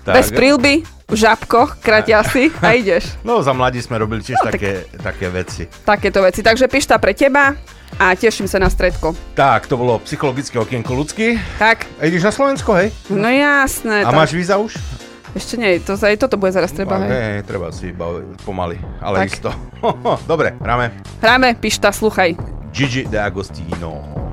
[0.03, 0.13] Tak.
[0.13, 3.15] Bez prílby, v žabkoch, kraťasy a ideš.
[3.23, 5.63] No, za mladí sme robili tiež No, tak- také, také veci.
[5.83, 6.41] Takéto veci.
[6.41, 7.55] Takže pišta pre teba
[7.99, 9.13] a teším sa na stredko.
[9.33, 11.37] Tak, to bolo psychologické okienko ľudský.
[11.57, 11.85] Tak.
[11.99, 12.89] A ideš na Slovensko, hej?
[13.09, 14.03] No jasné.
[14.03, 14.17] A tak.
[14.17, 14.75] máš víza už?
[15.33, 17.09] Ešte nie, to, aj toto bude zaraz treba, hej.
[17.09, 19.27] hej, treba si iba pomaly, ale Tak.
[19.33, 19.49] isto.
[20.29, 20.93] Dobre, hráme.
[21.25, 22.37] Hráme, pišta, sluchaj.
[22.69, 24.32] Gigi De Agostino.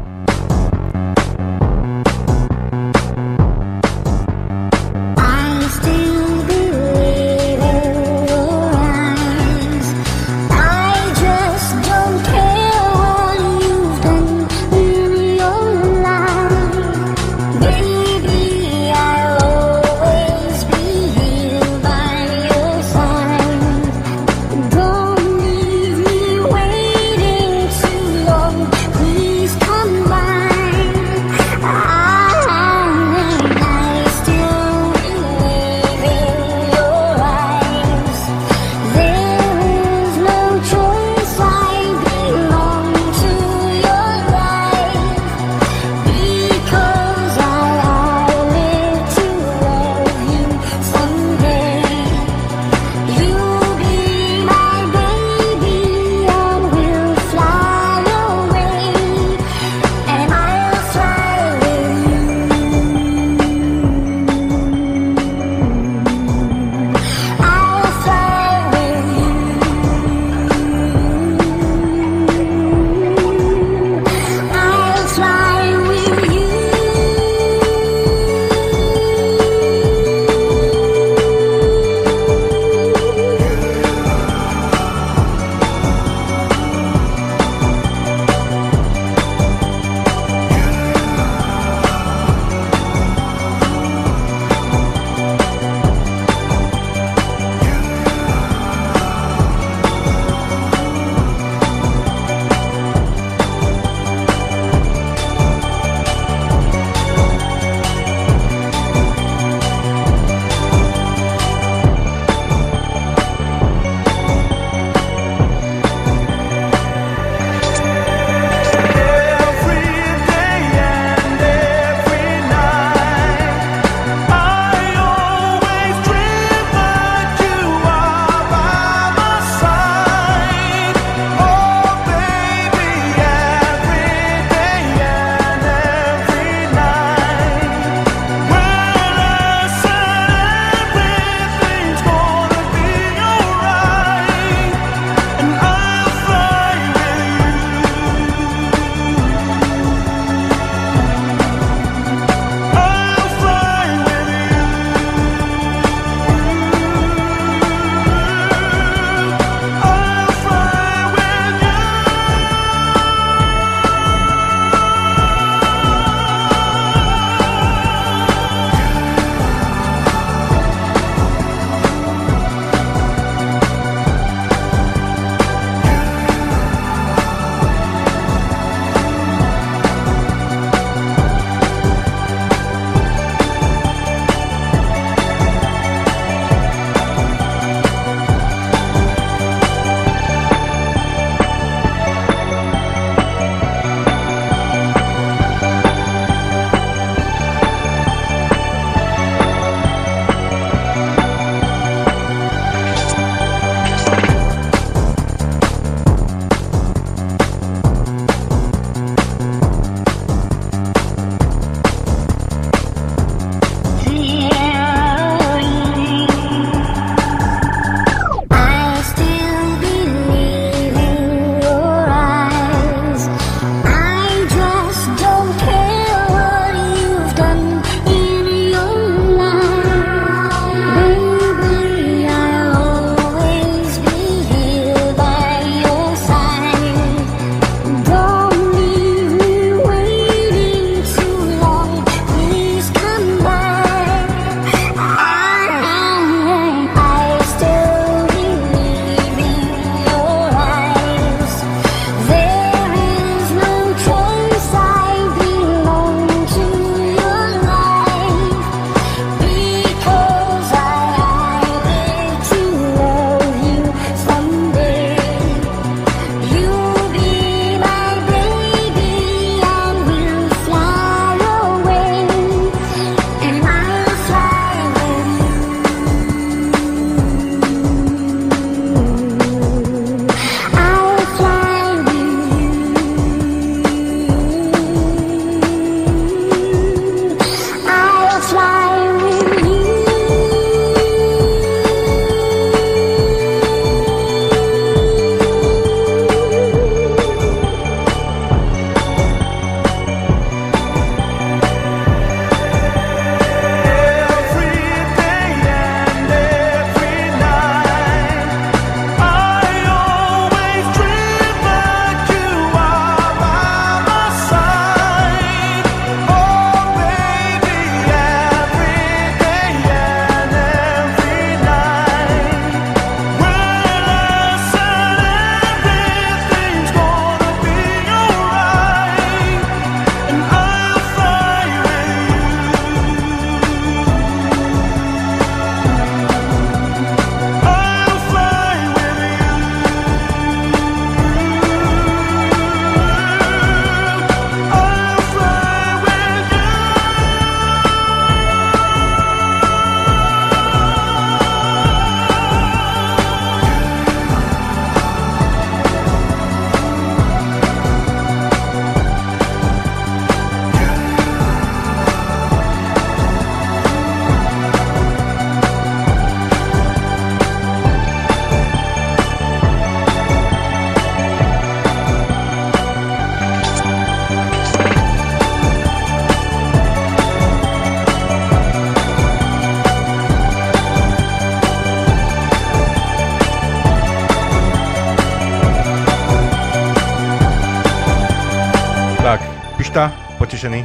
[389.80, 390.84] Pišta, potešený?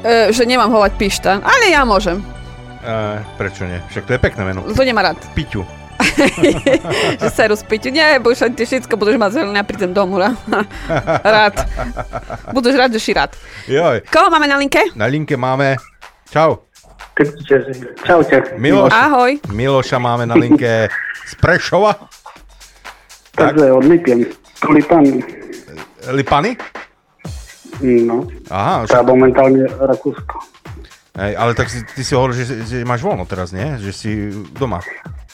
[0.00, 2.24] E, že nemám volať pišta, ale ja môžem.
[2.80, 3.84] E, prečo nie?
[3.92, 4.64] Však to je pekné meno.
[4.64, 5.20] To nemá rád.
[5.36, 5.60] Piťu.
[7.20, 7.92] že seru spiť.
[7.92, 10.32] Nie, budeš ty všetko budeš mať zelené a prídem ra-
[11.36, 11.68] rád.
[12.56, 13.36] Budeš rád, že si rád.
[13.68, 14.00] Joj.
[14.08, 14.88] Koho máme na linke?
[14.96, 15.76] Na linke máme...
[16.32, 16.64] Čau.
[18.08, 18.56] Čaute.
[18.56, 19.36] Miloš, Ahoj.
[19.52, 20.88] Miloša máme na linke
[21.28, 22.08] z Prešova.
[23.36, 24.24] Takže od Lipien.
[24.64, 25.04] Lipan.
[26.08, 26.56] Lipany?
[27.82, 28.26] No.
[28.50, 30.42] Aha, Teda momentálne Rakúsko.
[31.18, 33.74] Hej, ale tak si, ty si hovoril, že, že máš voľno teraz, nie?
[33.82, 34.10] Že si
[34.54, 34.78] doma.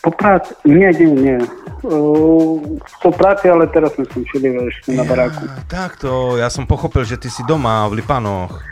[0.01, 1.38] Po práci, nie, nie, nie.
[1.84, 2.61] Uh,
[3.05, 5.45] po práci, ale teraz sme skončili ešte na baráku.
[5.68, 8.64] Takto, ja som pochopil, že ty si doma v Lipanoch.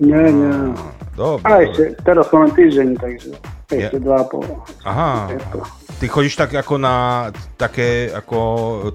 [0.00, 0.72] Nie, nie.
[1.12, 1.44] Dobre.
[1.44, 3.30] A ešte, teraz len týždeň, takže
[3.68, 4.44] ešte dva a pol.
[4.88, 5.28] Aha.
[6.00, 7.28] Ty chodíš tak ako na
[7.60, 8.38] také ako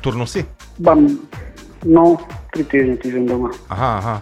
[0.01, 0.41] turnusy?
[0.81, 1.21] Bam,
[1.85, 2.17] no,
[2.55, 3.51] tri týždne, týždeň doma.
[3.67, 4.15] Aha, aha.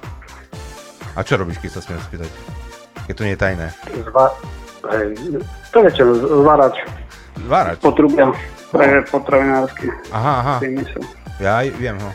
[1.14, 2.32] A čo robíš, keď sa smiem spýtať?
[3.06, 3.68] Keď to nie je tajné.
[4.10, 4.26] Zva,
[4.90, 5.14] hej,
[5.70, 6.76] to večer, zvárač.
[7.46, 7.78] Zvárač?
[7.78, 8.34] Potrubia,
[8.74, 9.86] pre potravinársky.
[10.10, 10.56] Aha, aha.
[11.38, 12.10] Ja aj viem ho.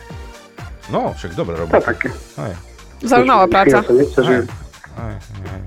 [0.91, 1.79] No, však dobre robíš.
[1.79, 2.11] To také.
[2.35, 2.53] Hej.
[3.07, 3.79] Zaujímavá práca.
[3.79, 4.35] Ja sa nechce, že...
[4.99, 5.61] Hej, hej.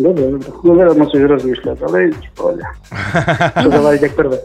[0.00, 0.48] Dobre, dobre.
[0.64, 2.64] No veľa musíš rozmýšľať, ale ideš v pohode.
[3.60, 4.38] To dávaj ide prvé.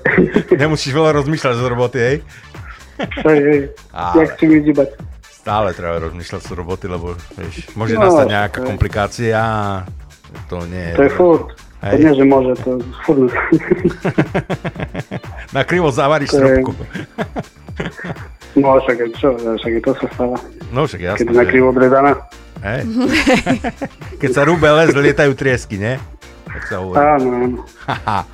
[0.60, 2.18] Nemusíš veľa rozmýšľať z roboty, hej?
[3.24, 3.62] Hej, hej.
[3.95, 4.89] Jak si vyzýbať.
[5.48, 8.68] Stále treba rozmýšľať z roboty, lebo vieš, môže No, nastať nejaká hej.
[8.68, 9.88] komplikácia a
[10.52, 10.95] to nie je...
[11.00, 11.48] To je furt.
[11.56, 12.04] To Hej.
[12.04, 12.72] nie, že môže, to
[13.08, 13.24] furt.
[15.56, 16.68] Na krivo zavaríš To je-.
[18.60, 20.36] No však čo, však to sa stáva.
[20.76, 21.24] No však jasné.
[21.24, 22.12] Keď je na krivo odrezaná.
[22.68, 22.82] Hej.
[24.28, 25.95] Keď sa rúbe les, lietajú triesky, nie?
[26.43, 27.00] Tak sa hovorí.
[27.00, 27.58] Áno, áno.
[27.88, 28.28] Haha.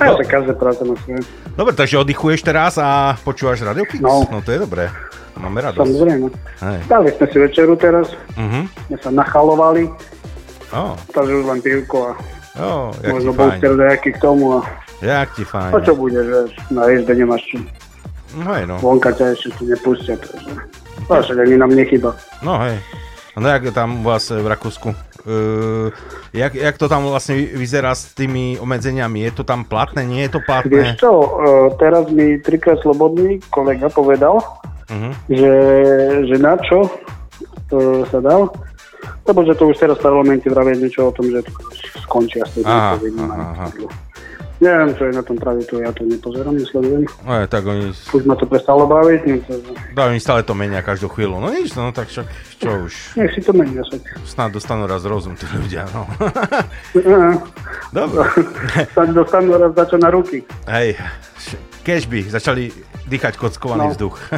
[0.00, 1.20] A však každá práca má svoje.
[1.52, 4.00] Dobre, takže oddychuješ teraz a počúvaš Radio Kicks?
[4.00, 4.24] No.
[4.30, 4.88] no to je dobré.
[5.36, 5.80] Máme radosť.
[5.82, 6.26] Samozrejme.
[6.60, 6.78] Hej.
[6.86, 8.06] Dali sme si večeru teraz.
[8.36, 8.60] Mhm.
[8.88, 9.84] Sme sa nachalovali.
[10.74, 12.12] Ó, Takže už len pivko a
[12.96, 14.58] ti možno booster nejaký k tomu.
[14.58, 14.60] A
[14.98, 15.70] Jak ti fajn.
[15.70, 16.38] a čo bude, že
[16.72, 17.60] na izbe nemáš čo.
[18.34, 18.80] No hej, no.
[18.80, 20.16] Vonka ťa ešte tu nepustia.
[20.16, 20.52] Takže.
[21.06, 22.16] Však ani nám nechyba.
[22.40, 22.80] No hej.
[23.36, 24.96] No jak tam u vás v Rakúsku?
[25.26, 25.90] Uh,
[26.32, 29.26] jak, jak to tam vlastne vy- vyzerá s tými obmedzeniami?
[29.26, 30.94] Je to tam platné, nie je to platné?
[30.94, 31.28] Vieš čo, e,
[31.76, 34.38] teraz mi trikrát slobodný kolega povedal,
[34.86, 35.10] Mhm.
[35.28, 35.54] že,
[36.30, 36.90] že na čo e,
[38.06, 38.46] sa dal,
[39.26, 41.52] lebo že to už teraz v parlamente vravie niečo o tom, že to
[42.06, 42.66] skončia s tým.
[44.56, 47.04] Neviem, čo je na tom pravý, to ja to nepozerám, nesledujem.
[47.28, 49.52] No, je, tak oni, Už ma to prestalo baviť, no to,
[49.92, 51.44] dá, oni stále to menia každú chvíľu.
[51.44, 52.24] No nič, no tak však,
[52.56, 54.00] čo už, nech si to menia však.
[54.24, 56.08] snad dostanú raz rozum tí ľudia, no.
[57.92, 58.24] Dobre.
[58.96, 60.40] Sa dostanú raz začo na ruky.
[60.64, 60.96] Hej,
[61.82, 62.74] keď by začali
[63.06, 63.92] dýchať kockovaný No.
[63.94, 64.16] vzduch.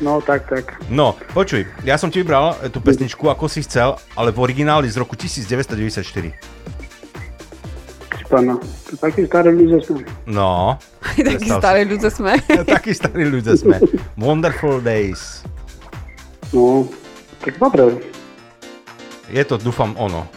[0.00, 0.80] No tak, tak.
[0.88, 4.88] No, počuj, ja som ti vybral eh, tú pesničku, ako si chcel, ale v origináli
[4.88, 6.32] z roku 1994.
[8.24, 10.06] Pána, to takí starí ľudia sme.
[10.24, 10.78] No.
[11.18, 12.38] Takí starí ľudia sme.
[12.78, 13.82] Takí starí ľudia sme.
[14.14, 15.42] Wonderful Days.
[16.54, 16.86] No,
[17.42, 17.98] tak dobre.
[19.28, 20.30] Je to, dúfam, ono.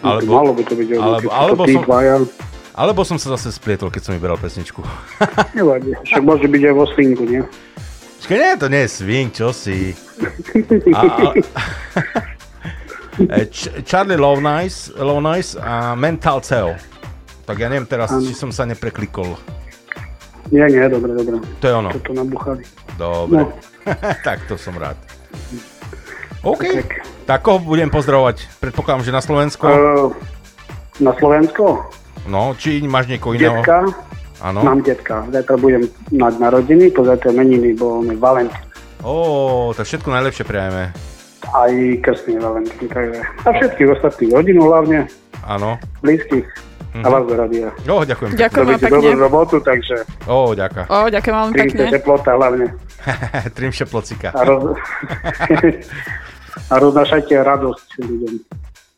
[0.00, 2.14] Alebo, malo by to byť ono, alebo, alebo, som, dvaja.
[2.78, 4.78] Alebo som sa zase splietol, keď som vybral pesničku.
[5.58, 7.42] Nevadí, však môže byť aj vo svinku, nie?
[8.22, 9.98] Počkaj, nie, to nie je swing, čo si.
[10.94, 11.26] A, a,
[13.18, 16.78] E, Č- Charlie Love Nice, Love Nice a Mental Cell.
[17.42, 18.22] Tak ja neviem teraz, Áno.
[18.22, 19.34] či som sa nepreklikol.
[20.54, 21.42] Nie, nie, dobre, dobre.
[21.58, 21.90] To je ono.
[21.90, 22.62] Toto nabuchali.
[22.94, 23.42] Dobre.
[23.42, 23.50] No.
[24.22, 24.94] tak to som rád.
[26.46, 26.62] OK.
[27.26, 28.46] Tak koho budem pozdravovať?
[28.62, 29.66] Predpokladám, že na Slovensko?
[29.66, 30.14] Uh,
[31.02, 31.90] na Slovensko?
[32.28, 33.58] No, či máš niekoho iného?
[33.58, 33.88] Detka?
[34.40, 34.62] Áno.
[34.62, 35.26] Mám detka.
[35.26, 38.62] Zajtra budem mať narodiny, pozajtra meniny, bo on je Valentín.
[39.00, 39.14] Ó,
[39.72, 40.92] tak všetko najlepšie prajeme.
[41.48, 43.18] Aj krstný Valentín, takže.
[43.42, 45.08] A všetkých ostatných rodinu hlavne,
[45.42, 45.80] Áno.
[45.98, 46.44] blízkych
[46.90, 47.02] Mhm.
[47.02, 47.68] a vás do radia.
[47.84, 48.30] Ó, ďakujem.
[48.32, 48.96] Ďakujem Robíte pekne.
[48.98, 50.82] dobrú robotu, takže Ó, ďaká.
[50.86, 51.94] Ó, ďakujem veľmi trimte pekne.
[51.94, 52.66] teplota hlavne.
[53.56, 54.28] Trim šeplocika.
[54.30, 54.62] A, roz...
[56.68, 58.34] a roznašajte radosť ľuďom.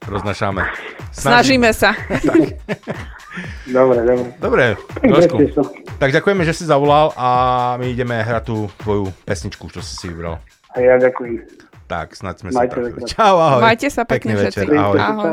[0.03, 0.62] Roznašáme.
[1.11, 1.93] Snažíme sa.
[3.64, 4.26] Dobre, dobre.
[4.37, 4.64] Dobre,
[5.07, 5.37] Jožku.
[5.51, 5.62] sa.
[5.97, 7.28] Tak ďakujeme, že si zavolal a
[7.76, 10.43] my ideme hrať tú tvoju pesničku, čo si si vybral.
[10.70, 11.47] A ja ďakujem.
[11.87, 12.99] Tak, snad sme sa Majte trafili.
[13.01, 13.07] sa.
[13.09, 13.62] Čau, ahoj.
[13.62, 14.99] Majte sa pekne Pekný večer, ahoj.
[14.99, 15.31] Ahoj.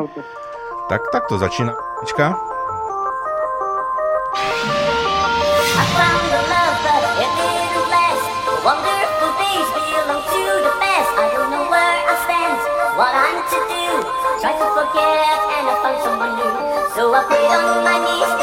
[0.87, 1.73] Tak, tak to začína.
[1.99, 2.37] Pička.
[17.07, 18.36] So I prayed on my knees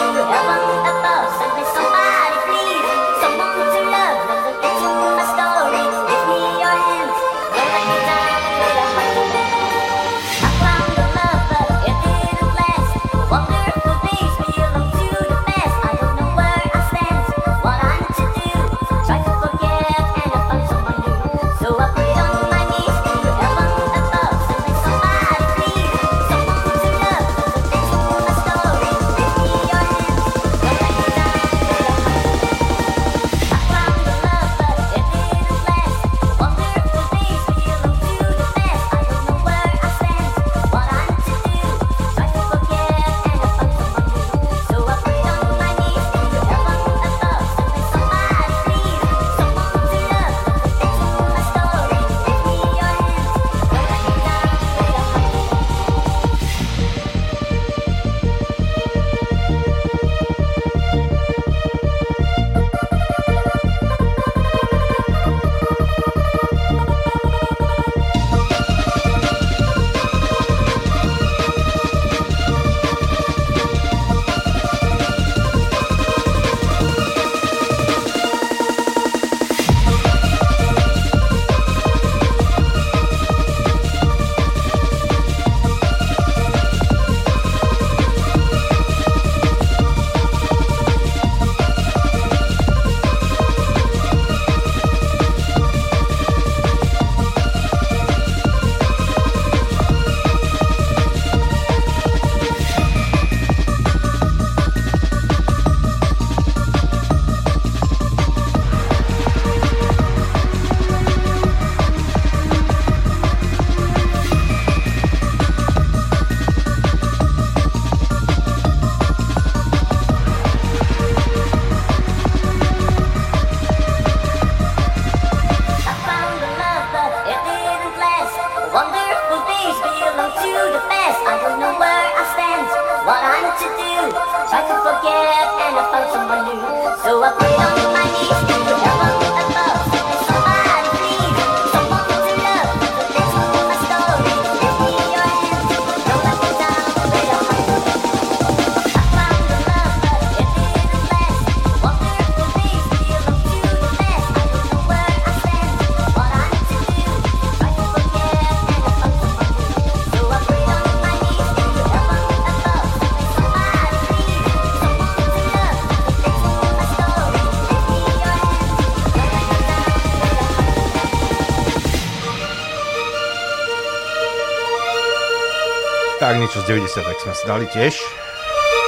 [176.54, 177.94] niečo z 90 tak sme si dali tiež.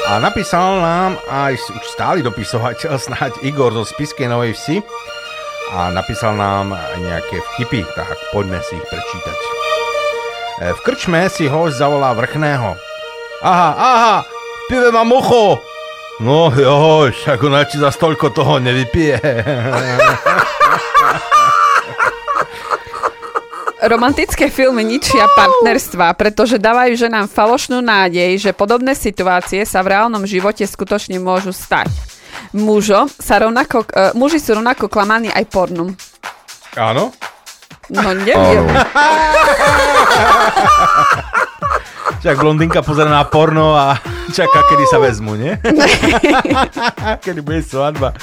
[0.06, 4.78] A napísal nám aj už stály dopisovateľ snáď Igor zo Spiskej Novej Vsi
[5.74, 9.38] a napísal nám nejaké vtipy, tak poďme si ich prečítať.
[10.62, 12.78] E, V krčme si host zavolá vrchného.
[13.42, 14.16] Aha, aha,
[14.70, 15.58] pive mám ucho.
[16.22, 19.18] No jo, však ona ti za toľko toho nevypije.
[23.86, 30.26] Romantické filmy ničia partnerstva, pretože dávajú ženám falošnú nádej, že podobné situácie sa v reálnom
[30.26, 31.86] živote skutočne môžu stať.
[32.50, 35.94] Mužo sa rovnako, uh, muži sú rovnako klamaní aj pornom.
[36.74, 37.14] Áno?
[37.86, 38.66] No neviem.
[42.26, 45.54] Však blondinka pozera na porno a čaká, kedy sa vezmu, nie?
[47.24, 48.16] kedy bude svadba.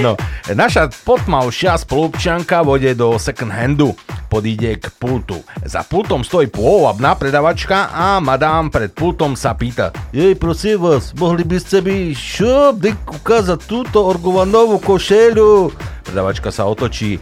[0.00, 0.16] No,
[0.52, 3.92] naša potmavšia spolupčanka vode do second handu.
[4.32, 5.44] Podíde k pultu.
[5.60, 9.92] Za pultom stojí pôvabná predavačka a madám pred pultom sa pýta.
[10.08, 12.80] Jej, prosím vás, mohli by ste mi šup,
[13.20, 15.72] ukázať túto orgovanovú košeľu?
[16.02, 17.20] Predavačka sa otočí e,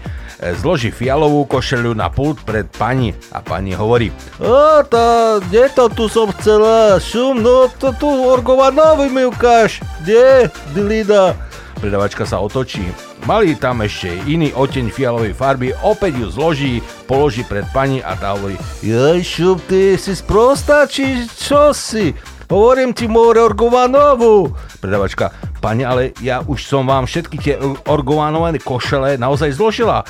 [0.56, 4.08] zloží fialovú košeľu na pult pred pani a pani hovorí
[4.40, 6.96] A tá, kde to tu som chcela?
[6.96, 9.80] Šum, no to tu orgovanový mi ukáž.
[10.04, 11.38] Kde, Dilida?
[11.80, 12.84] Predavačka sa otočí.
[13.24, 16.72] Malý tam ešte iný oteň fialovej farby, opäť ju zloží,
[17.04, 22.16] položí pred pani a tá hovorí Jaj, šup, ty si sprostá, či čo si?
[22.50, 24.52] Hovorím ti, more orgovanovú.
[24.82, 25.30] Predavačka,
[25.62, 27.54] pani, ale ja už som vám všetky tie
[27.86, 30.02] orgovanové košele naozaj zložila.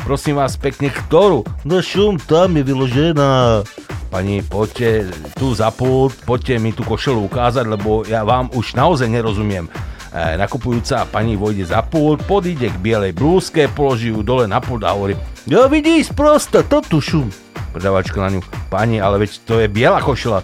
[0.00, 1.44] Prosím vás pekne, ktorú?
[1.68, 3.62] No šum, tam je vyložená.
[4.10, 5.06] Pani, poďte
[5.38, 9.70] tu za pult, poďte mi tú košelu ukázať, lebo ja vám už naozaj nerozumiem.
[10.10, 14.82] E, nakupujúca pani vojde za pult, podíde k bielej blúzke, položí ju dole na pult
[14.82, 15.14] a hovorí
[15.46, 17.30] Ja vidíš, prosta, to tu šum.
[17.70, 20.42] Predavačka na ňu, pani, ale veď to je biela košela.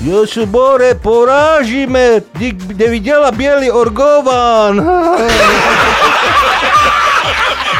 [0.00, 4.80] Jošu Bore, porážime, nik nevidela biely orgovan.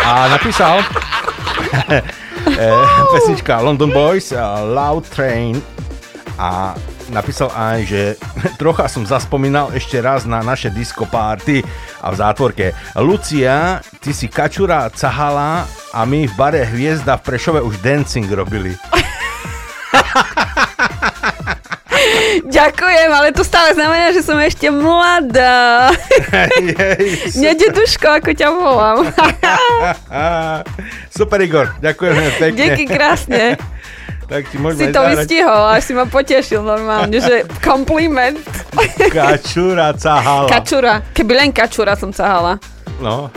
[0.05, 0.85] A napísal
[1.91, 2.03] eh,
[3.13, 4.39] pesnička London Boys, eh,
[4.69, 5.59] Loud Train
[6.39, 6.75] a
[7.13, 8.03] napísal aj, že
[8.61, 11.65] trocha som zaspomínal ešte raz na naše disco party
[12.01, 12.67] a v zátvorke
[13.01, 18.77] Lucia, ty si kačura cahala a my v bare Hviezda v Prešove už dancing robili.
[22.55, 25.91] Ďakujem, ale to stále znamená, že som ešte mladá.
[27.35, 29.11] Nededuško, ako ťa volám.
[31.19, 32.55] Super Igor, ďakujeme pekne.
[32.55, 33.59] Díky krásne.
[34.31, 35.11] tak ti Si to zahrať.
[35.19, 38.39] vystihol, až si ma potešil normálne, že kompliment.
[39.11, 40.47] Kačura cahala.
[40.47, 41.03] Kačura.
[41.11, 42.63] Keby len kačura som cahala.
[43.03, 43.29] No,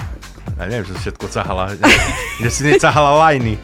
[0.58, 1.78] ja neviem, si všetko cahala.
[2.41, 3.62] Že si necahala lajny.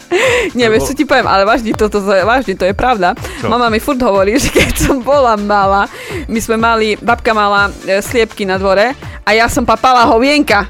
[0.54, 3.18] Nie, vieš, čo ti poviem, ale vážne, toto, to, vážne, to je pravda.
[3.42, 3.50] Čo?
[3.50, 5.90] Mama mi furt hovorí, že keď som bola malá,
[6.30, 8.94] my sme mali, babka mala e, sliepky na dvore
[9.26, 10.70] a ja som papala hovienka.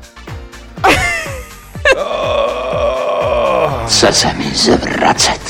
[3.83, 5.41] Chce sa mi zvracať.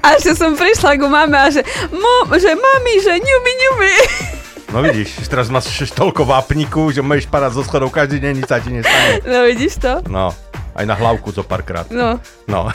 [0.00, 3.94] A že som prišla ku mame a že, mo, že mami, že ňubi, ňubi.
[4.70, 8.62] No vidíš, teraz máš toľko vápniku, že môžeš padať zo schodov každý deň, nič sa
[8.62, 9.18] ti nestane.
[9.26, 9.98] No vidíš to?
[10.06, 10.30] No,
[10.78, 11.90] aj na hlavku zo párkrát.
[11.90, 12.22] No.
[12.46, 12.70] No.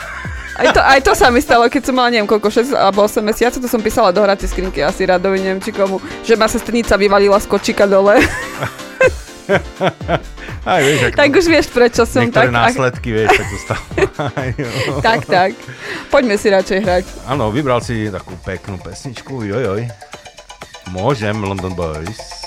[0.60, 3.24] Aj to, aj to sa mi stalo, keď som mala neviem koľko, 6 alebo 8
[3.24, 7.00] mesiacov, to som písala do hracej skrinky asi Radovi, neviem či komu, že ma sestrnica
[7.00, 8.20] vyvalila z kočíka dole.
[10.66, 12.50] Aj vieš, tak už vieš, prečo som tak...
[12.50, 14.64] následky, vieš, tak to stávajú.
[15.00, 15.50] tak, tak.
[16.10, 17.04] Poďme si radšej hrať.
[17.30, 19.86] Áno, vybral si takú peknú pesničku, jojoj.
[20.94, 22.45] Môžem, London Boys.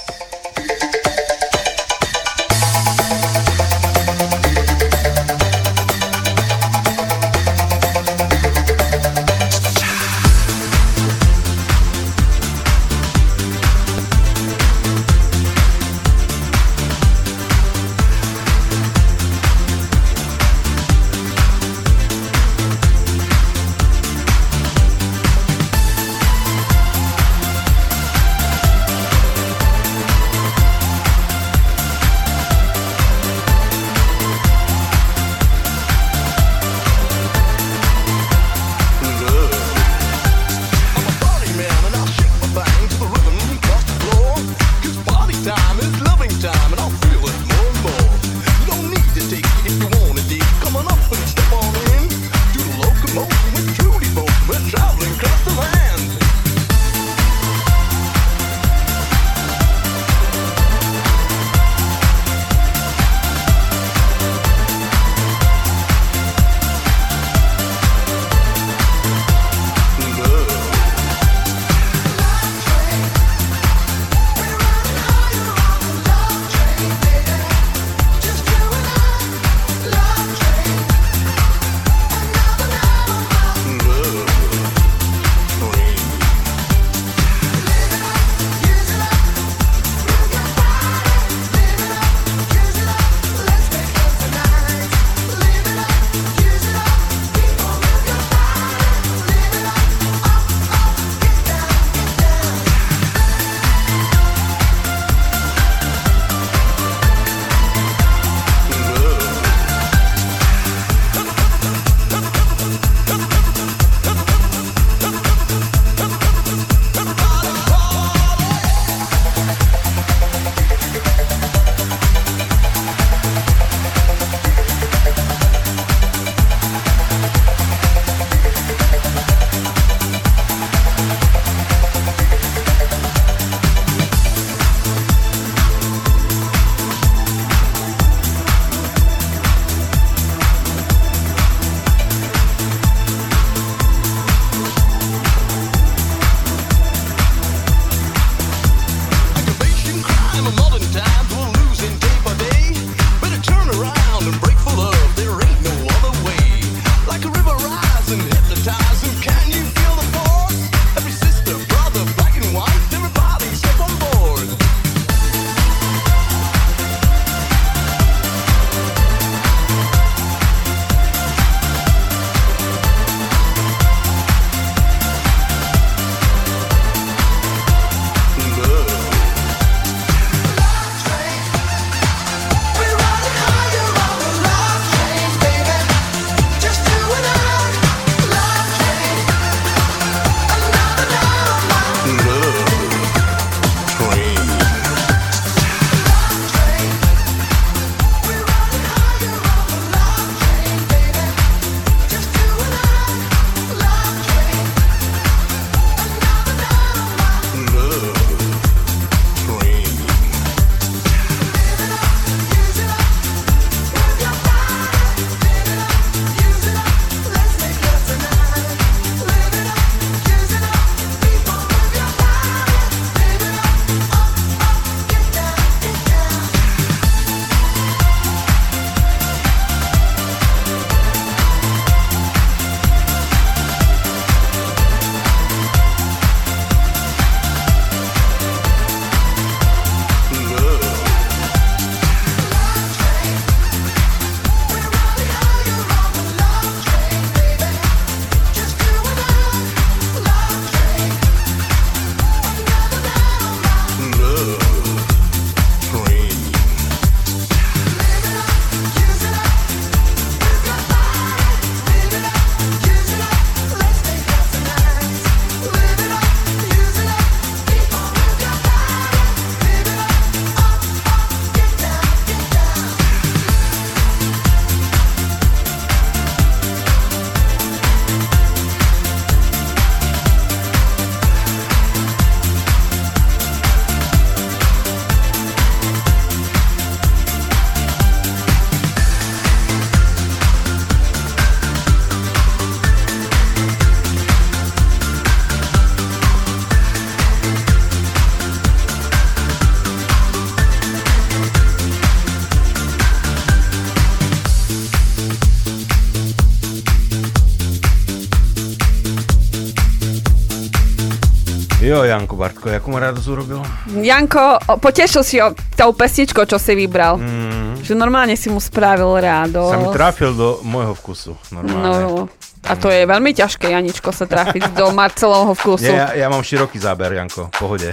[311.90, 313.66] Jo, Janko Bartko, jakú ma radosť urobil?
[313.90, 317.18] Janko, potešil si ho tou pesničkou, čo si vybral.
[317.18, 317.82] Mm.
[317.82, 319.74] Že normálne si mu spravil radosť.
[319.74, 321.82] Sa mi trafil do môjho vkusu, normálne.
[321.82, 322.30] No,
[322.62, 325.90] a to je veľmi ťažké, Janičko, sa trafiť do Marcelovho vkusu.
[325.90, 327.90] Nie, ja, ja mám široký záber, Janko, pohode.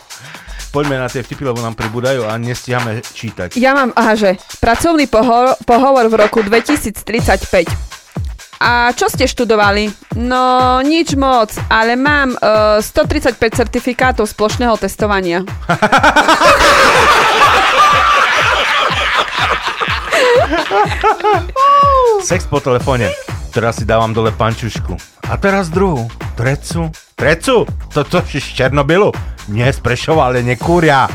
[0.76, 3.56] Poďme na tie vtipy, lebo nám pribúdajú a nestíhame čítať.
[3.56, 7.93] Ja mám, aha, že pracovný pohovor, pohovor v roku 2035.
[8.60, 9.90] A čo ste študovali?
[10.18, 15.42] No, nič moc, ale mám uh, 135 certifikátov splošného testovania.
[22.24, 23.12] Sex po telefóne.
[23.54, 24.96] Teraz si dávam dole pančušku.
[25.30, 26.10] A teraz druhú.
[26.34, 26.90] Trecu.
[27.14, 27.62] Trecu?
[27.94, 29.14] To to z Černobylu?
[29.46, 31.06] Nie z Prešova, ale nekúria.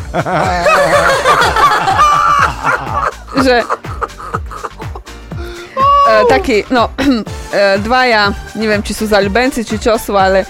[3.44, 3.64] že
[6.10, 6.89] e, no,
[7.53, 10.47] e, dvaja, neviem, či sú zaľubenci, či čo sú, ale e,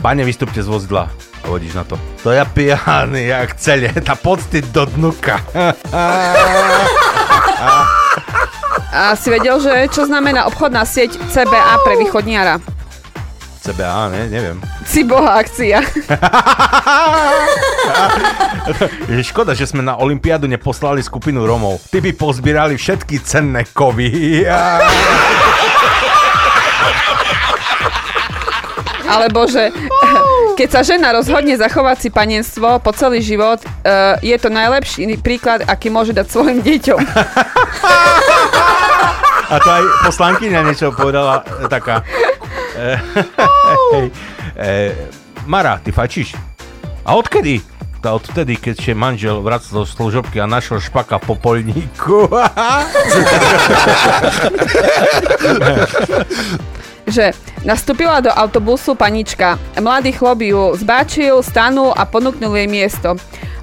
[0.02, 1.31] pane, vystúpte z vozidla.
[1.42, 1.98] A vodíš na to.
[2.24, 5.42] To ja pijaný, jak celé, tá pocty do dnuka.
[8.92, 12.60] A si vedel, že čo znamená obchodná sieť CBA pre východniara?
[13.62, 14.58] CBA, ne, neviem.
[14.90, 15.86] Ciboha akcia.
[19.06, 21.78] Je škoda, že sme na Olympiádu neposlali skupinu Romov.
[21.94, 24.42] Ty by pozbierali všetky cenné kovy.
[29.06, 29.70] Alebo že
[30.62, 35.66] keď sa žena rozhodne zachovať si panenstvo po celý život, uh, je to najlepší príklad,
[35.66, 37.02] aký môže dať svojim deťom.
[39.50, 42.06] A to aj poslankyňa niečo povedala, e, taká...
[42.78, 42.94] E,
[43.98, 44.14] hej,
[45.50, 46.38] Mara, ty fačíš?
[47.10, 47.66] A odkedy?
[48.06, 52.30] Tá odtedy, keď še manžel vracal do služobky a našiel špaka v popolníku.
[57.12, 57.36] že
[57.68, 59.60] nastúpila do autobusu panička.
[59.78, 63.20] Mladý chlop ju zbáčil, stanul a ponúknul jej miesto.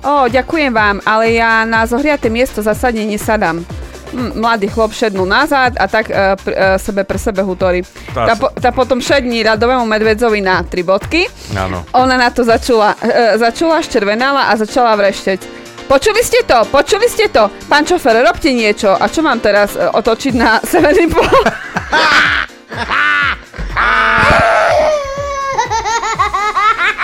[0.07, 3.67] O, ďakujem vám, ale ja na zohriaté miesto zasadne nesadám.
[4.09, 7.85] Hm, mladý chlop šednul nazad a tak e, pr, e, sebe pre sebe hutorí.
[8.15, 11.29] Tá po, tá potom šední ľadovému medvedzovi na tri bodky.
[11.53, 11.85] Áno.
[11.93, 15.41] Ona na to začula, e, začula, ščervenala a začala vrešteť.
[15.89, 16.69] Počuli ste to?
[16.69, 17.49] Počuli ste to?
[17.69, 18.93] Pán šofer, robte niečo.
[18.93, 21.29] A čo mám teraz e, otočiť na severný pol?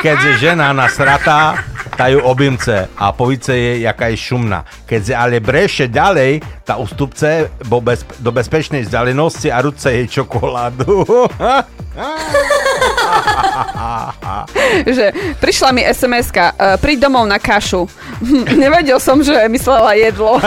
[0.05, 1.65] Keď je žena nasratá,
[1.97, 4.67] tá ju obimce a povíce jej, jaká je šumná.
[4.85, 10.07] Keď se ale breše ďalej, tá ustupce bo bez, do bezpečnej vzdialenosti a ruce jej
[10.11, 11.07] čokoládu.
[14.85, 17.87] že prišla mi SMS-ka, e, príď domov na kašu.
[18.21, 20.37] Hm, Nevedel som, že myslela jedlo.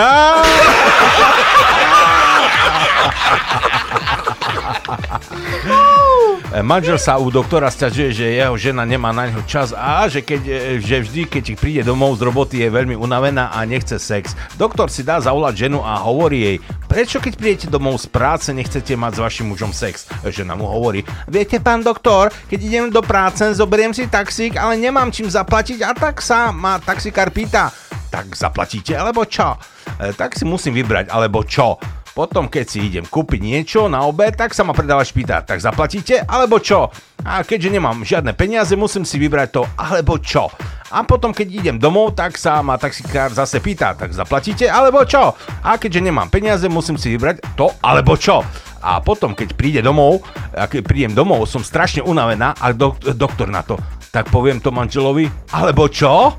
[6.47, 10.23] E, Manžel sa u doktora sťažuje, že jeho žena nemá na ňo čas a že,
[10.23, 14.31] keď, e, že vždy, keď príde domov z roboty, je veľmi unavená a nechce sex.
[14.55, 16.57] Doktor si dá zavolať ženu a hovorí jej,
[16.87, 20.07] prečo keď prídete domov z práce, nechcete mať s vašim mužom sex?
[20.23, 25.11] Žena mu hovorí, viete pán doktor, keď idem do práce, zoberiem si taxík, ale nemám
[25.11, 27.75] čím zaplatiť a tak sa ma taxikár pýta,
[28.07, 29.59] tak zaplatíte alebo čo?
[29.99, 31.75] E, tak si musím vybrať, alebo čo?
[32.17, 36.25] Potom, keď si idem kúpiť niečo na obed, tak sa ma predávač pýta, tak zaplatíte,
[36.25, 36.89] alebo čo?
[37.21, 40.49] A keďže nemám žiadne peniaze, musím si vybrať to, alebo čo?
[40.89, 45.37] A potom, keď idem domov, tak sa ma taxikár zase pýta, tak zaplatíte, alebo čo?
[45.61, 48.41] A keďže nemám peniaze, musím si vybrať to, alebo čo?
[48.81, 50.25] A potom, keď príde domov,
[50.57, 53.77] a keď prídem domov, som strašne unavená a dok- doktor na to,
[54.09, 56.33] tak poviem to manželovi, alebo čo?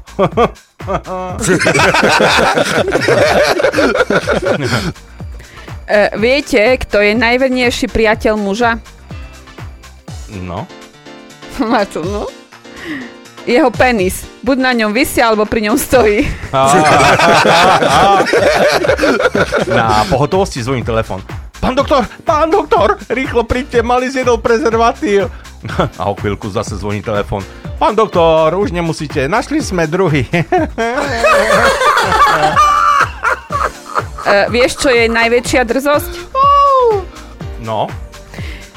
[5.89, 8.77] E, viete, kto je najvernejší priateľ muža?
[10.45, 10.69] no.
[11.73, 12.29] Marcel, no?
[13.49, 14.29] Jeho penis.
[14.45, 16.29] Buď na ňom vysia, alebo pri ňom stojí.
[19.73, 21.25] Na pohotovosti zvoní telefon.
[21.57, 25.33] Pán doktor, pán doktor, rýchlo príďte, mali zjedol prezervatív.
[26.01, 27.41] A o chvíľku zase zvoní telefon.
[27.81, 30.29] Pán doktor, už nemusíte, našli sme druhý.
[34.29, 36.13] Uh, vieš, čo je najväčšia drzosť?
[37.65, 37.89] No,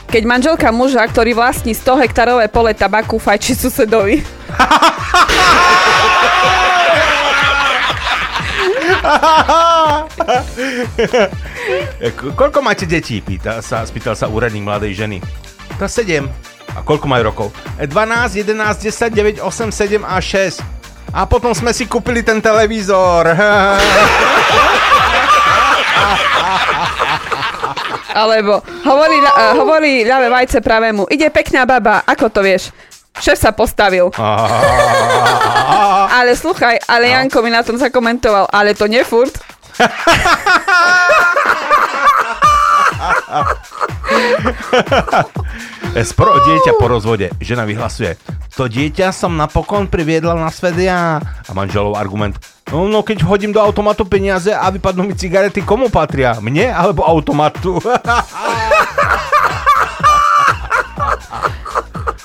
[0.08, 4.20] Keď manželka muža, ktorý vlastní 100 hektárové pole tabaku, fajči susedovi.
[12.18, 13.22] Ko- koľko máte detí?
[13.22, 15.18] Pýta sa, spýtal sa úradník mladej ženy.
[15.80, 16.26] To 7.
[16.72, 17.48] A koľko majú rokov?
[17.76, 20.64] E, 12, 11, 10, 9, 8, 7 a 6.
[21.12, 23.28] A potom sme si kúpili ten televízor.
[28.12, 32.76] Alebo hovorí, uh, hovorí ľavé vajce pravému, ide pekná baba, ako to vieš?
[33.20, 34.12] Šéf sa postavil.
[36.18, 39.38] ale sluchaj, ale Janko mi na tom zakomentoval, ale to nefurt.
[46.12, 47.30] Sporo dieťa po rozvode.
[47.44, 48.16] Žena vyhlasuje.
[48.56, 51.20] To dieťa som napokon priviedla na svet ja.
[51.20, 52.40] A manželov argument.
[52.72, 56.40] No, no keď hodím do automatu peniaze a vypadnú mi cigarety, komu patria?
[56.40, 57.80] Mne alebo automatu?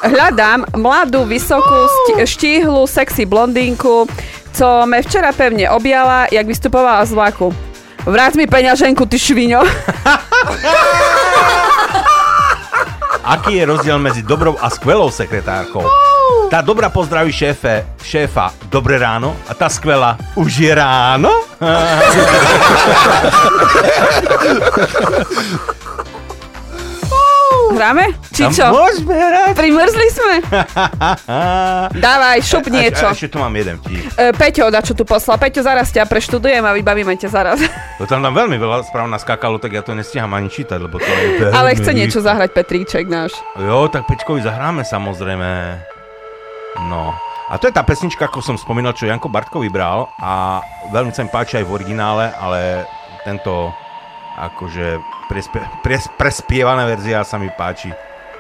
[0.06, 1.90] Hľadám mladú, vysokú,
[2.22, 4.06] štíhlu, sexy blondínku,
[4.54, 7.50] co me včera pevne objala, jak vystupovala z vlaku.
[8.06, 9.66] Vrát mi peňaženku, ty šviňo.
[13.26, 15.82] Aký je rozdiel medzi dobrou a skvelou sekretárkou?
[16.46, 21.34] Tá dobrá pozdraví šéfe, šéfa, dobré ráno a tá skvelá, už je ráno?
[27.74, 28.14] Hráme?
[28.30, 28.66] Či čo?
[28.70, 29.54] Môžeme hrať.
[29.58, 30.34] Primrzli sme?
[32.04, 33.08] Dávaj, šup niečo.
[33.08, 34.06] A, a, ešte tu mám jeden vtip.
[34.14, 35.40] E, Peťo, da čo tu poslal.
[35.40, 37.58] Peťo, zaraz ťa preštudujem a vybavíme ťa zaraz.
[37.98, 41.08] To tam, tam veľmi veľa správ naskakalo, tak ja to nestíham ani čítať, lebo to
[41.08, 43.34] je Ale chce niečo zahrať Petríček náš.
[43.56, 45.80] Jo, tak Peťkovi zahráme samozrejme.
[46.92, 47.16] No.
[47.46, 50.58] A to je tá pesnička, ako som spomínal, čo Janko Bartko vybral a
[50.90, 52.82] veľmi sa mi páči aj v originále, ale
[53.22, 53.70] tento
[54.36, 55.00] akože
[55.32, 57.90] prespe, pres, prespievaná verzia sa mi páči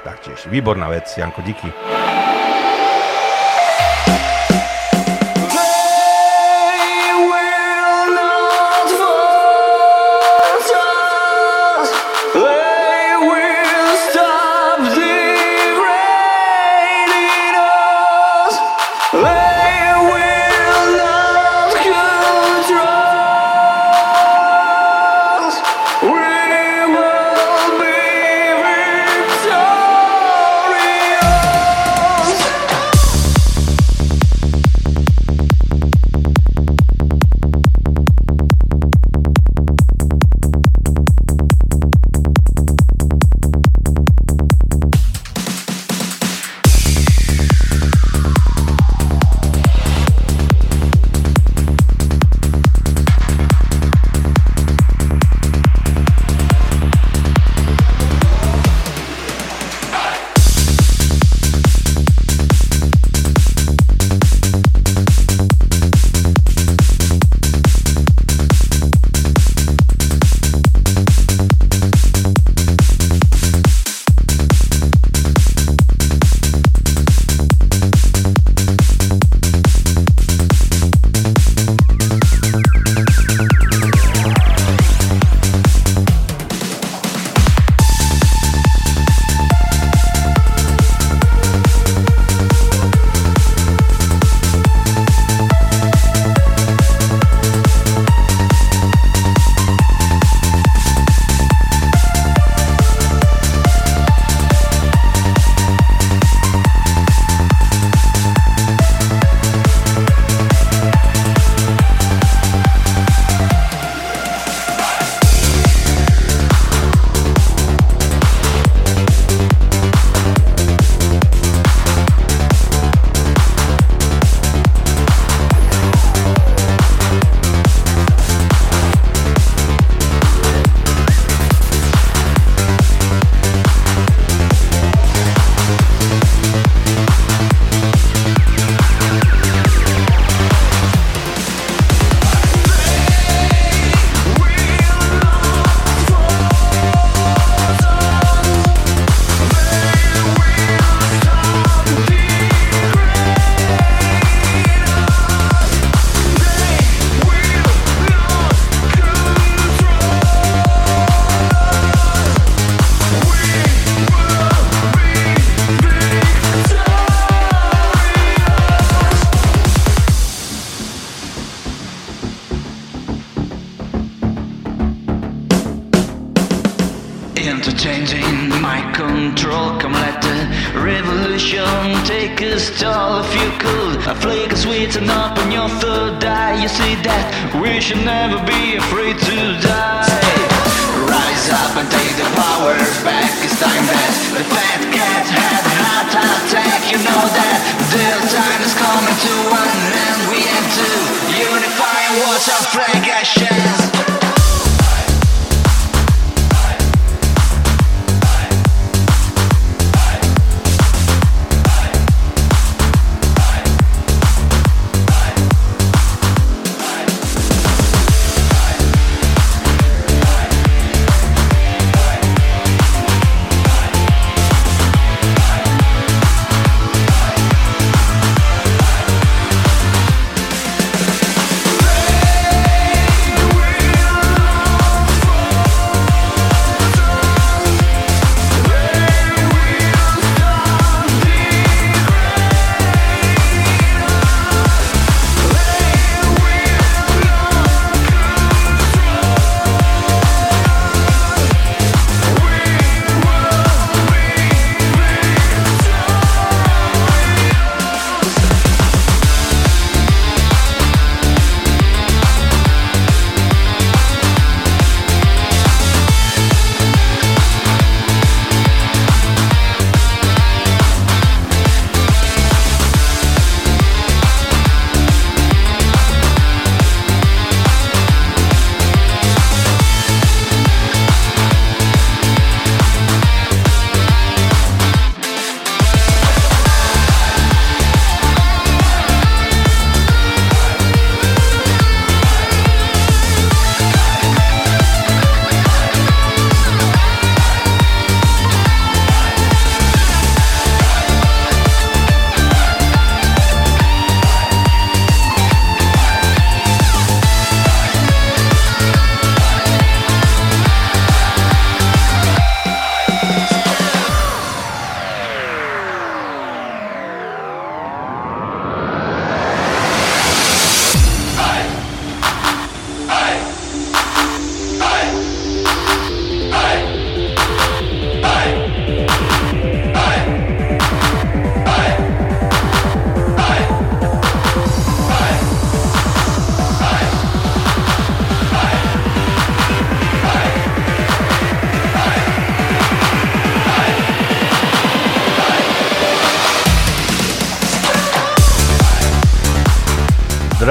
[0.04, 0.46] taktiež.
[0.46, 1.72] Výborná vec, Janko, díky.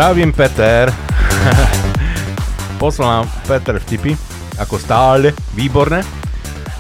[0.06, 0.94] Zdravím Peter.
[2.78, 4.14] Poslal nám Peter vtipy,
[4.62, 6.06] ako stále, výborné.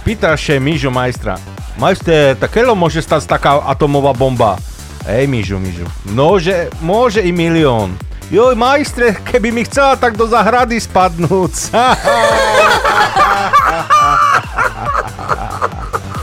[0.06, 1.34] Pýta še Mižo majstra.
[1.81, 4.61] Majster, takelo môže stať taká atomová bomba?
[5.10, 5.89] Hej, Mižo, Mižo.
[6.06, 7.97] Môže, môže i milión.
[8.30, 11.73] Joj, majstre, keby mi chcela tak do zahrady spadnúť.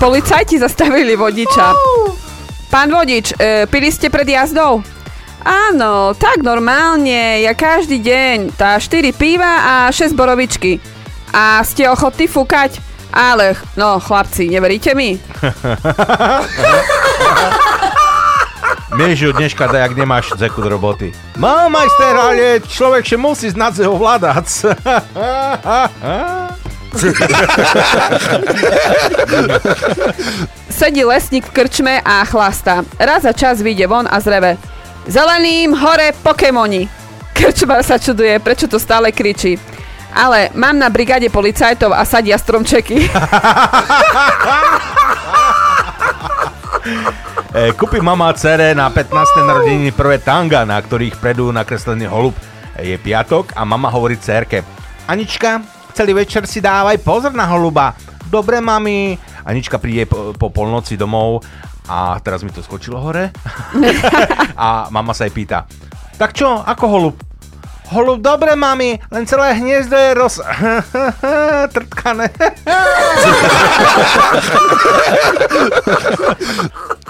[0.06, 1.74] Policajti zastavili vodiča.
[2.70, 5.01] Pán vodič, e, pili ste pred jazdou?
[5.42, 10.78] Áno, tak normálne, ja každý deň, tá 4 piva a 6 borovičky.
[11.34, 12.78] A ste ochotní fúkať?
[13.10, 15.18] Ale, no chlapci, neveríte mi?
[18.92, 21.16] Mižo, dneška dajak nemáš zeku do roboty.
[21.40, 24.46] Má majster, ale človek še musí znať ho vládať.
[30.68, 32.84] Sedí lesník v krčme a chlasta.
[33.00, 34.60] Raz za čas vyjde von a zreve.
[35.06, 36.86] Zeleným hore Pokémoni.
[37.34, 39.58] Krčmar sa čuduje, prečo to stále kričí.
[40.12, 42.98] Ale mám na brigáde policajtov a sadia stromčeky.
[47.52, 49.44] E, kúpi mama cere na 15.
[49.44, 52.32] narodeniny prvé tanga, na ktorých predú nakreslený holub.
[52.80, 54.64] E, Je piatok a mama hovorí cerke.
[55.04, 55.60] Anička,
[55.92, 57.92] celý večer si dávaj pozor na holuba.
[58.24, 59.20] Dobre, mami.
[59.44, 61.44] Anička príde po, po polnoci domov
[61.88, 63.30] a teraz mi to skočilo hore.
[64.58, 65.66] a mama sa jej pýta.
[66.18, 67.16] Tak čo, ako holub?
[67.92, 70.40] Holub, dobre, mami, len celé hniezdo je roz...
[71.74, 72.32] trtkané.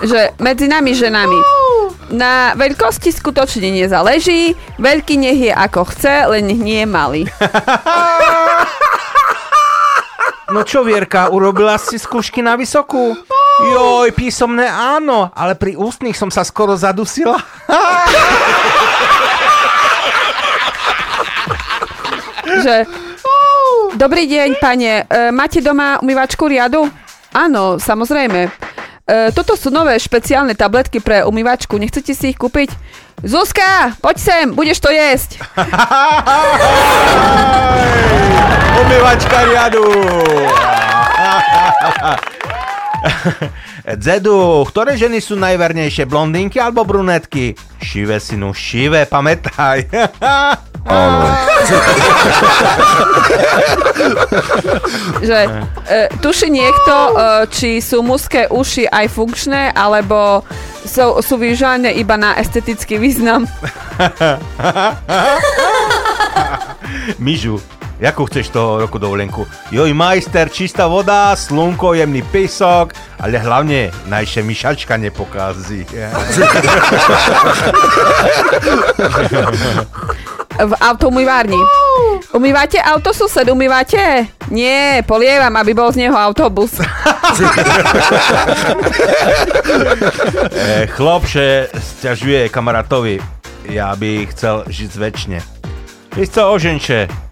[0.02, 1.38] že medzi nami ženami
[2.12, 7.22] na veľkosti skutočne nezáleží, veľký nech je ako chce, len nech nie je malý.
[10.52, 13.16] No čo, Vierka, urobila si skúšky na vysokú?
[13.62, 17.38] Joj, písomné áno, ale pri ústnych som sa skoro zadusila.
[22.62, 22.86] že
[23.92, 25.04] Dobrý deň, pane.
[25.04, 26.88] E, máte doma umývačku riadu?
[27.30, 28.48] Áno, samozrejme.
[28.48, 28.50] E,
[29.36, 31.76] toto sú nové špeciálne tabletky pre umývačku.
[31.76, 32.72] Nechcete si ich kúpiť?
[33.20, 35.44] Zuzka, poď sem, budeš to jesť.
[38.80, 39.84] Umývačka riadu.
[44.02, 47.54] Dzedu, ktoré ženy sú najvernejšie, blondinky alebo brunetky?
[47.82, 49.90] Šive, synu, šive, pamätaj.
[50.82, 51.30] Áno.
[55.22, 55.46] že
[55.86, 60.42] e, tuši niekto, e, či sú mužské uši aj funkčné, alebo
[60.82, 63.46] sú, sú využívané iba na estetický význam.
[67.22, 67.62] Mižu,
[68.02, 69.46] jakú chceš toho roku dovolenku?
[69.70, 72.90] Joj, majster, čistá voda, slnko, jemný písok,
[73.22, 75.86] ale hlavne najšie myšačka nepokází.
[80.52, 81.56] V autoumývárni.
[82.36, 84.28] Umývate auto, sused, umývate?
[84.52, 86.76] Nie, polievam, aby bol z neho autobus.
[90.52, 93.16] e, chlopše sťažuje kamarátovi,
[93.72, 95.40] ja by chcel žiť väčšine.
[96.20, 97.31] Co, oženče?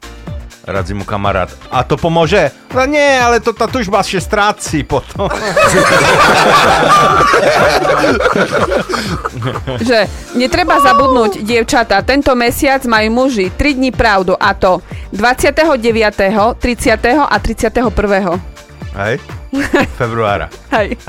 [0.65, 1.49] Radzi mu kamarát.
[1.73, 2.53] A to pomôže?
[2.77, 5.33] No nie, ale to tá tužba ešte stráci potom.
[9.81, 10.05] že
[10.37, 14.85] netreba zabudnúť, dievčata, tento mesiac majú muži 3 dní pravdu a to
[15.17, 17.09] 29., 30.
[17.17, 17.81] a 31.
[19.01, 19.17] Hej?
[19.99, 20.47] Februára.
[20.71, 20.95] Hej.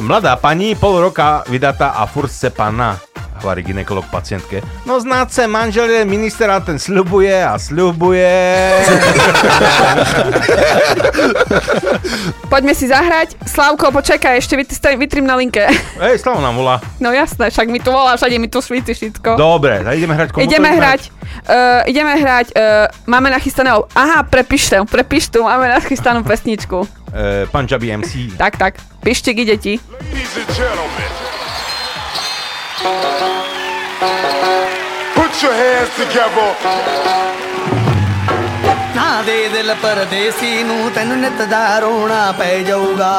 [0.00, 2.98] Mladá pani, pol roka vydatá a furt se pana
[3.42, 4.62] hovorí ginekolog pacientke.
[4.86, 8.28] No znáce, manžel je minister a ten sľubuje a sľubuje.
[12.52, 13.36] Poďme si zahrať.
[13.44, 14.56] Slavko, počakaj, ešte
[14.96, 15.68] vytrím na linke.
[16.00, 16.80] Ej, Slavo nám volá.
[16.98, 19.36] No jasné, však mi tu volá, všade mi tu svíti všetko.
[19.36, 21.12] Dobre, tak ideme hrať komu to Ideme hrať.
[21.44, 22.46] Uh, ideme hrať.
[22.56, 23.84] Uh, máme nachystaného...
[23.92, 26.88] Aha, prepíšte, prepíš tu, máme nachystanú pesničku.
[27.12, 28.32] Uh, Punjabi MC.
[28.36, 28.80] Tak, tak.
[29.04, 29.74] Píšte k deti.
[29.78, 31.27] Ladies and gentlemen,
[35.14, 36.50] put your hands together.
[38.96, 43.12] ਨਾ ਦੇ ਦਿਲ ਪਰਦੇਸੀ ਨੂੰ ਤੈਨੂੰ ਨਿਤ ਦਾ ਰੋਣਾ ਪੈ ਜਾਊਗਾ।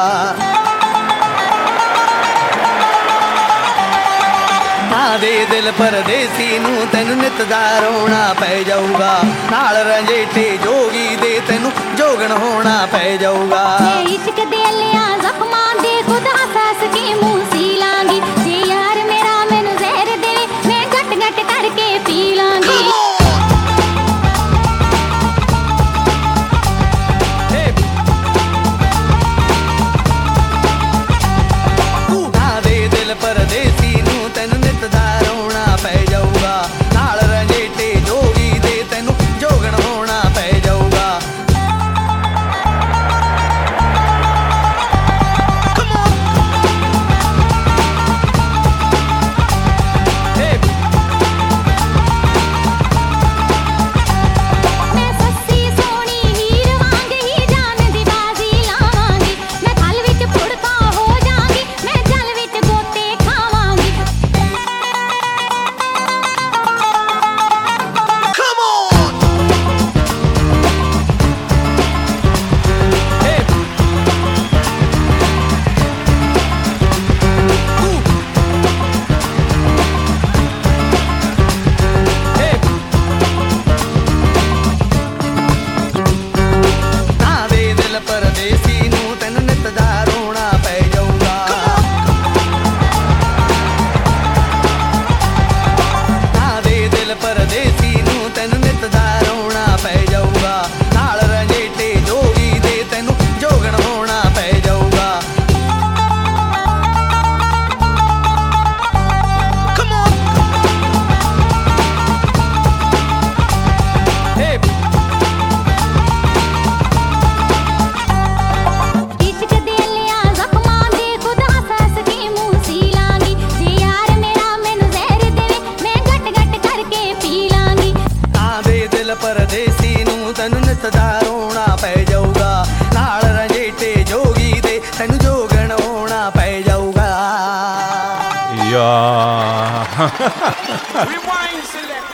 [4.92, 9.12] ਨਾ ਦੇ ਦਿਲ ਪਰਦੇਸੀ ਨੂੰ ਤੈਨੂੰ ਨਿਤ ਦਾ ਰੋਣਾ ਪੈ ਜਾਊਗਾ।
[9.52, 16.02] ਨਾਲ ਰੰਜੇਠੇ ਜੋਗੀ ਦੇ ਤੈਨੂੰ ਜੋਗਣ ਹੋਣਾ ਪੈ ਜਾਊਗਾ। ਜੇ ਇਸ਼ਕ ਦੇ ਲਿਆ ਜ਼ਖਮਾਂ ਦੇ
[16.06, 17.44] ਖੁਦ ਹੱਸ ਕੇ ਮੂੰਹ
[22.70, 23.09] Come on!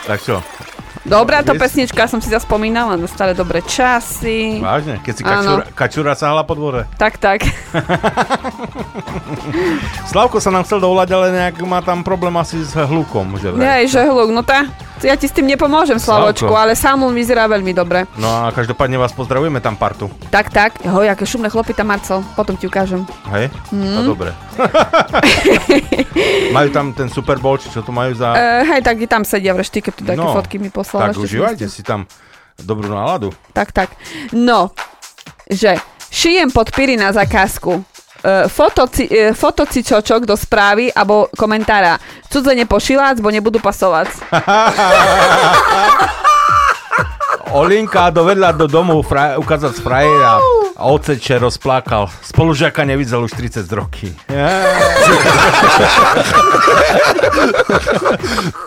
[0.07, 0.39] Tak čo?
[1.07, 4.59] Dobrá to pesnička, som si zaspomínala na staré dobré časy.
[4.59, 4.99] Vážne?
[4.99, 5.31] Keď si Áno.
[5.31, 6.83] kačúra, kačúra sahala po dvore?
[6.99, 7.47] Tak, tak.
[10.11, 13.39] Slavko sa nám chcel dovolať, ale nejak má tam problém asi s hlukom.
[13.39, 13.63] Že vraj.
[13.63, 14.67] Hej, že hluk, no tá.
[15.05, 16.57] Ja ti s tým nepomôžem, Slavočku, Slavko.
[16.57, 18.09] ale Samuel vyzerá veľmi dobre.
[18.17, 20.09] No a každopádne vás pozdravujeme tam partu.
[20.33, 20.81] Tak, tak.
[20.81, 22.25] Hoj, aké šumné chlopy tam, Marcel.
[22.33, 23.05] Potom ti ukážem.
[23.29, 23.53] Hej?
[23.69, 23.93] Mm.
[23.93, 24.33] No dobre.
[26.57, 28.33] majú tam ten Super Bowl, či čo to majú za...
[28.33, 31.13] Uh, hej, tak tam sedia v reštike, tu také fotky mi poslal.
[31.13, 32.09] Tak užívajte si tam
[32.57, 33.29] dobrú náladu.
[33.53, 33.93] Tak, tak.
[34.33, 34.73] No,
[35.45, 35.77] že
[36.09, 37.85] šijem podpíry na zakázku.
[38.27, 41.95] Uh, fotoci, uh, fotocičočok do správy alebo komentára.
[42.27, 44.11] Cudzene pošilác, bo nebudú pasovať.
[47.55, 50.43] Olinka dovedla do domu fra- ukázať frajera
[50.75, 52.11] a oceče rozplakal.
[52.19, 54.11] Spolužiaka nevidel už 30 roky.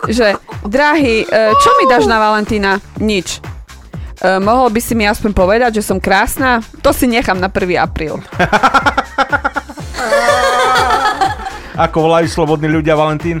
[0.09, 2.81] že, drahý, uh, čo mi dáš na Valentína?
[2.97, 3.37] Nič.
[4.21, 6.61] Mohol by si mi aspoň povedať, že som krásna?
[6.85, 7.73] To si nechám na 1.
[7.81, 8.21] apríl.
[11.79, 13.39] Ako volajú slobodní ľudia, Valentín?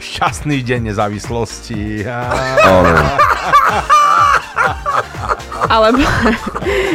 [0.00, 2.04] Šťastný deň nezávislosti.
[5.70, 6.02] Alebo,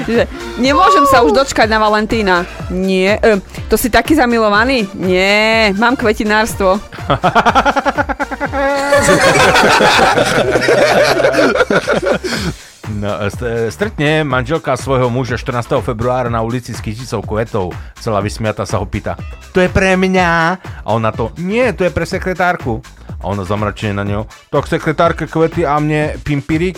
[0.10, 2.46] že nemôžem sa už dočkať na Valentína.
[2.74, 3.18] Nie.
[3.24, 3.40] E,
[3.70, 4.90] to si taký zamilovaný?
[4.98, 5.72] Nie.
[5.78, 6.82] Mám kvetinárstvo.
[12.86, 15.82] No, st- stretne manželka svojho muža 14.
[15.82, 17.74] februára na ulici s kyticou kvetov.
[17.98, 19.18] Celá vysmiata sa ho pýta,
[19.52, 20.30] to je pre mňa?
[20.86, 22.86] A on na to, nie, to je pre sekretárku.
[23.18, 26.78] A ona zamračenie na ňo, tak sekretárke kvety a mne pimpirik?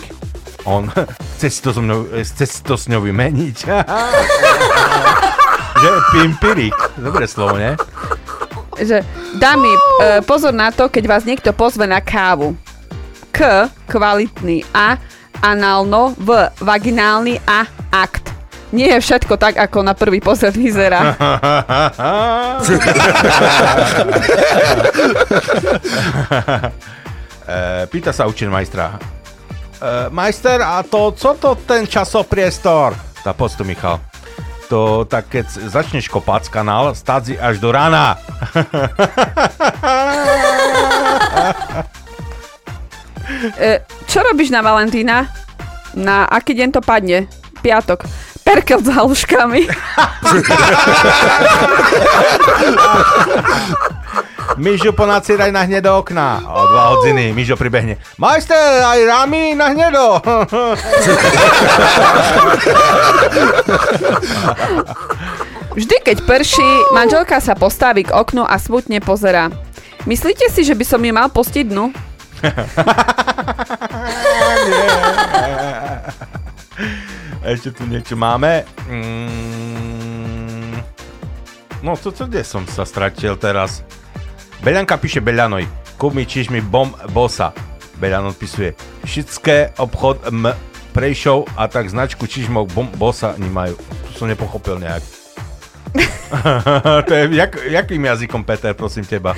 [0.64, 0.88] On,
[1.36, 3.56] chce si to, so mnou, chce si to s ňou vymeniť?
[5.78, 7.78] Že pimpirik, dobré slovo, ne?
[8.78, 9.02] Že,
[9.36, 9.78] dámy, e,
[10.22, 12.54] pozor na to, keď vás niekto pozve na kávu.
[13.34, 14.62] K, kvalitný.
[14.70, 14.96] A,
[15.42, 16.14] análno.
[16.18, 17.42] V, vaginálny.
[17.44, 18.30] A, akt.
[18.68, 21.16] Nie je všetko tak, ako na prvý pozor vyzerá.
[27.48, 29.00] E, Pýta sa učen majstra.
[29.80, 32.92] E, majster, a to, co to ten časopriestor?
[33.24, 33.96] Tá poď tu, Michal.
[34.68, 38.20] To tak, keď začneš kopať kanál, stádzi až do rána.
[43.60, 45.28] E, čo robíš na Valentína?
[45.92, 47.28] Na aký deň to padne?
[47.60, 48.08] Piatok.
[48.40, 49.68] Perkel s haluškami.
[54.56, 56.40] Mižo, ponacieraj na hnedo okna.
[56.48, 58.00] O dva hodiny, Mižo pribehne.
[58.16, 60.22] Majster, aj rámy na hnedo.
[65.76, 69.52] Vždy, keď prší, manželka sa postaví k oknu a smutne pozerá.
[70.08, 71.92] Myslíte si, že by som ju mal pustiť dnu?
[77.42, 78.64] Ešte tu niečo máme.
[78.90, 80.78] Mm,
[81.82, 83.82] no, to, to, kde som sa stratil teraz?
[84.58, 85.62] Beľanka píše Beľanoj.
[85.98, 87.54] Kúp mi mi bom bosa.
[87.98, 88.74] Beľan odpisuje.
[89.06, 90.50] Všetké obchod m
[90.90, 93.78] prejšov a tak značku čižmok bom bosa nemajú.
[93.78, 95.02] Tu som nepochopil nejak.
[97.06, 99.34] to je jak, jakým jazykom, Peter, prosím teba?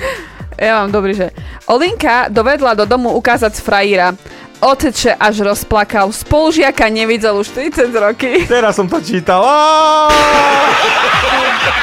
[0.57, 1.29] Ja mám dobrý, že...
[1.69, 4.17] Olinka dovedla do domu ukázať frajíra.
[4.61, 6.13] Oteče až rozplakal.
[6.13, 8.45] Spolužiaka nevidel už 30 roky.
[8.45, 9.41] Teraz som to čítal.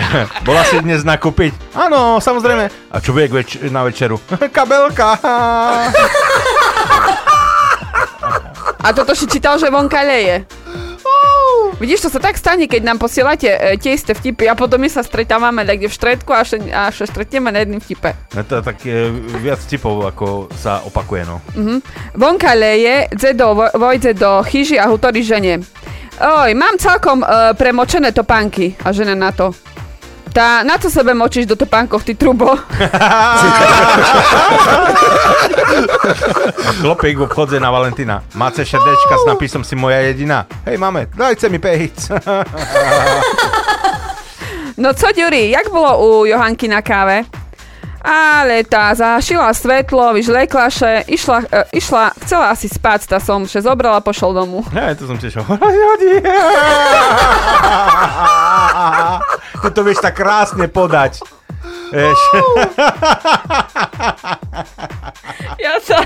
[0.46, 1.52] Bola si dnes nakúpiť?
[1.72, 2.68] Áno, samozrejme.
[2.90, 4.20] A čo bude več- na večeru?
[4.56, 5.18] Kabelka.
[8.78, 10.46] A toto si čítal, že vonka leje.
[11.76, 14.88] Vidíš, to sa tak stane, keď nám posielate e, tie isté vtipy a potom my
[14.88, 16.40] sa stretávame niekde v štredku a
[16.88, 18.16] sa stretneme na jedným vtipe.
[18.32, 21.44] No to je tak e, viac typov, ako sa opakuje, no.
[21.52, 21.76] Mhm.
[22.16, 25.60] Vonka leje, Zedo vo- vojde do chyži a hutorí žene.
[26.16, 28.72] Oj, mám celkom e, premočené topánky.
[28.80, 29.52] A žena na to.
[30.36, 32.52] Tá, na co sebe močíš do topánkov, ty trubo?
[36.76, 38.20] Chlopík v obchodze na Valentína.
[38.36, 40.44] Máte šerdečka s napisom si moja jediná.
[40.68, 42.12] Hej, máme, dajte mi pehic.
[44.76, 47.24] No co, Ďuri, jak bolo u Johanky na káve?
[48.06, 53.66] Ale tá zašila svetlo, vyžlekla še, išla, e, išla, chcela asi spať, tá som še
[53.66, 54.62] zobrala, pošol domu.
[54.70, 55.42] Hej, to som tiež
[59.66, 61.20] Ty to vieš tak krásne podať.
[61.90, 62.20] Vieš.
[65.56, 66.04] Ja sa...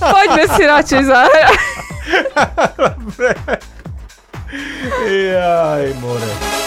[0.00, 1.52] Poďme si radšej zahrať.
[5.06, 6.65] Jaj, more.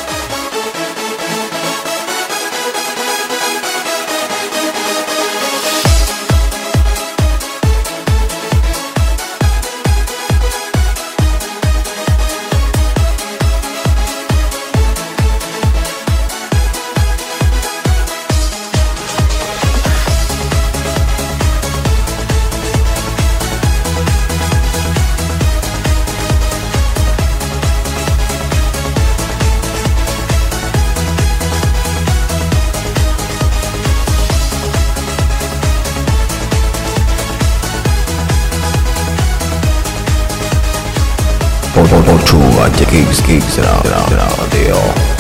[42.20, 43.64] Počúvate Kix, Kix,
[44.12, 45.19] Rádio.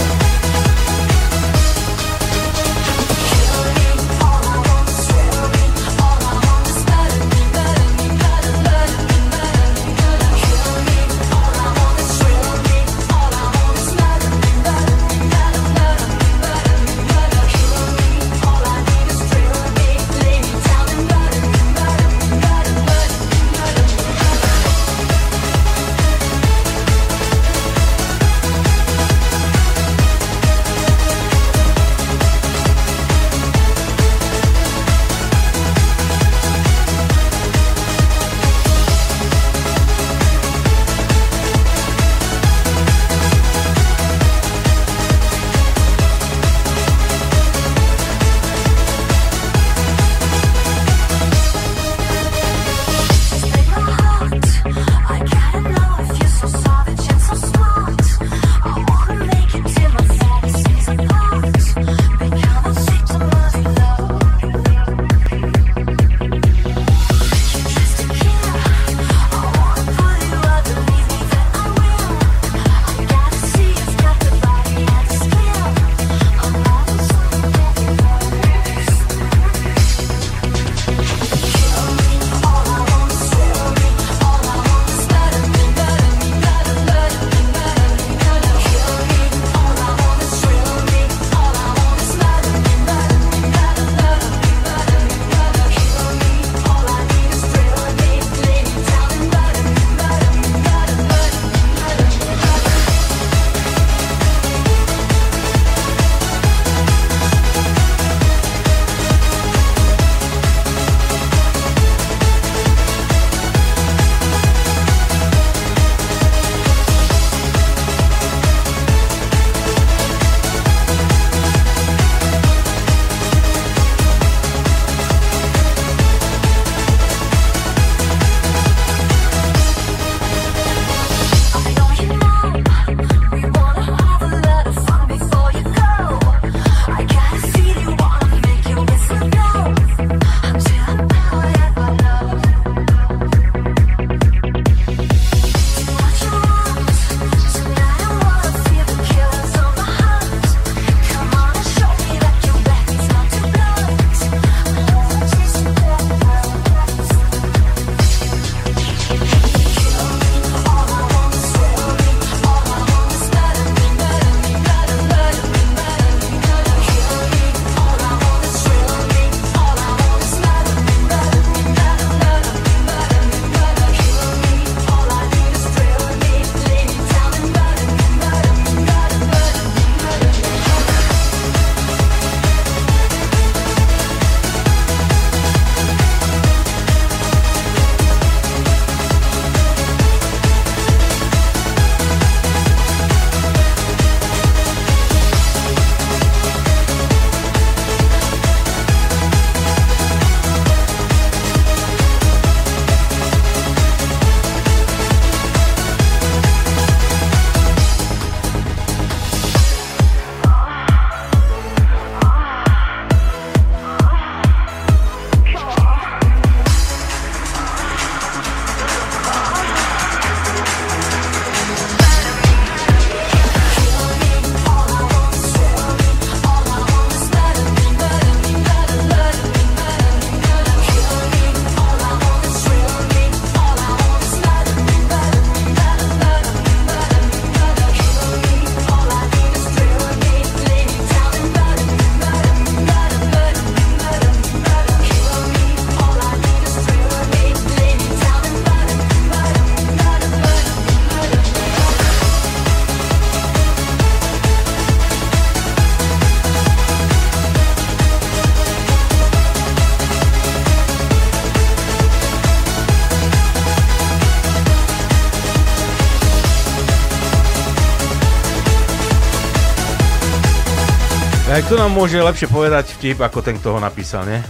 [271.69, 274.41] Kto nám môže lepšie povedať vtip, ako ten, kto ho napísal, nie?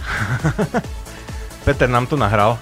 [1.68, 2.56] Peter nám to nahral,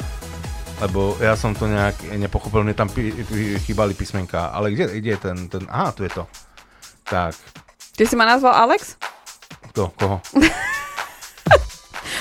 [0.82, 5.10] lebo ja som to nejak nepochopil, mne tam pí, pí, chýbali písmenka, ale kde, kde
[5.14, 6.26] je ten, ten, aha, tu je to.
[7.06, 7.38] Tak,
[7.94, 8.98] Ty si ma nazval Alex?
[9.70, 10.18] kto, koho?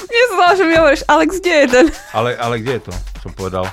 [0.05, 1.85] Mne sa zdalo, že mi hovoríš, Alex, kde je ten?
[2.13, 2.93] Ale, ale kde je to,
[3.25, 3.65] som povedal?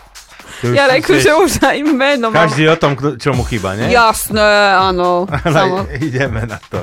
[0.73, 2.49] Ja reku, že už aj meno mám.
[2.49, 3.93] Každý o tom, kto- čo mu chýba, nie?
[3.93, 5.29] Jasné, áno.
[5.45, 6.81] Ale ideme na to.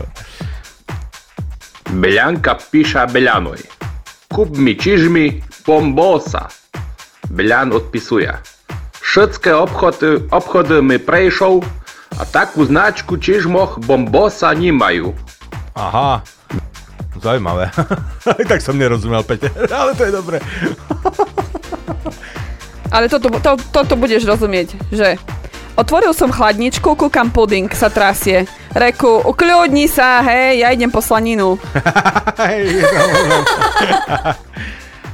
[1.92, 3.60] Beljanka piša Beljanoj.
[4.32, 6.48] Kup mi čižmi bombosa.
[7.30, 8.32] Beljan odpisuje.
[9.02, 11.60] Všetké obchody, obchody mi prejšou
[12.16, 15.12] a takú značku čižmoch bombosa nemajú.
[15.76, 16.24] Aha,
[17.20, 17.76] zaujímavé.
[18.40, 19.52] Aj tak som nerozumel, Peter,
[19.84, 20.40] ale to je dobré.
[22.96, 25.20] ale toto, to, toto budeš rozumieť, že
[25.82, 28.46] otvoril som chladničku, kúkam puding, sa trasie.
[28.78, 31.58] Reku, ukľudni sa, hej, ja idem po slaninu.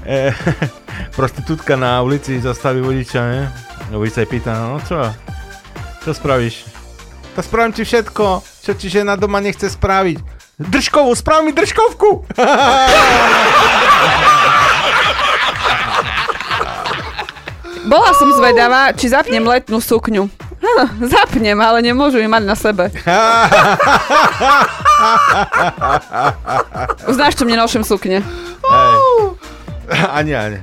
[0.03, 0.35] e,
[1.18, 3.48] prostitútka na ulici zastaví vodiča, ne?
[3.95, 4.99] Vodič sa jej pýta, no čo?
[6.03, 6.68] Čo spravíš?
[7.34, 10.19] To spravím ti všetko, čo ti žena doma nechce spraviť.
[10.60, 12.27] Držkovú, sprav mi držkovku!
[17.88, 20.47] Bola som zvedavá, či zapnem letnú sukňu.
[21.05, 22.89] Zapnem, ale nemôžu ju mať na sebe.
[27.09, 28.25] Uznáš, čo mne noším sukne.
[28.65, 28.97] Hej.
[30.11, 30.57] Ani, ani.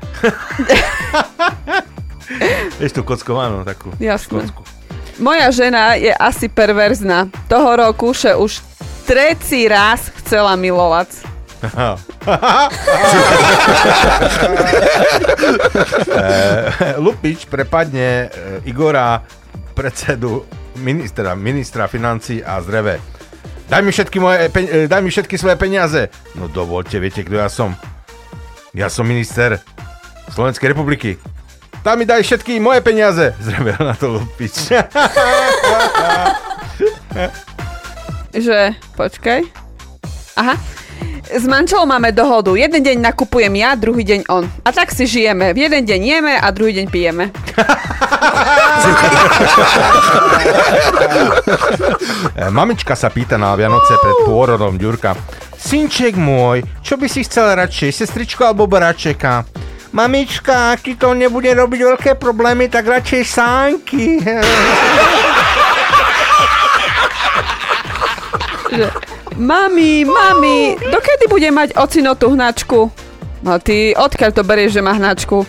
[2.82, 3.94] Vieš tú kockovanú takú.
[3.96, 4.44] Jasné.
[4.44, 4.62] Kocku.
[5.22, 7.30] Moja žena je asi perverzná.
[7.46, 8.58] Toho roku še už
[9.06, 11.08] tretí raz chcela milovať.
[16.14, 19.24] Eh, Lupič prepadne eh, Igora,
[19.74, 20.46] predsedu
[20.76, 23.02] ministra, ministra financí a zdreve.
[23.64, 26.08] Daj mi, všetky moje, pe- eh, daj mi všetky svoje peniaze.
[26.34, 27.74] No dovolte, viete, kto ja som?
[28.70, 29.58] Ja som minister
[30.28, 31.18] Slovenskej republiky.
[31.80, 33.34] Tam mi daj všetky moje peniaze.
[33.44, 34.72] Zrebe na to Lupič.
[38.32, 38.60] Že,
[38.94, 39.40] počkaj.
[40.34, 40.54] Aha.
[41.24, 42.52] S manželom máme dohodu.
[42.52, 44.44] Jeden deň nakupujem ja, druhý deň on.
[44.60, 45.54] A tak si žijeme.
[45.54, 47.24] V jeden deň jeme a druhý deň pijeme.
[52.56, 55.16] Mamička sa pýta na Vianoce pred pôrodom Ďurka.
[55.56, 59.44] Synček môj, čo by si chcel radšej, sestričko alebo baračeka?
[59.94, 64.18] Mamička, ak ti to nebude robiť veľké problémy, tak radšej sánky.
[69.34, 72.90] Mami, mami, dokedy bude mať ocino tú hnačku?
[73.42, 75.46] No ty, odkiaľ to berieš, že má hnačku?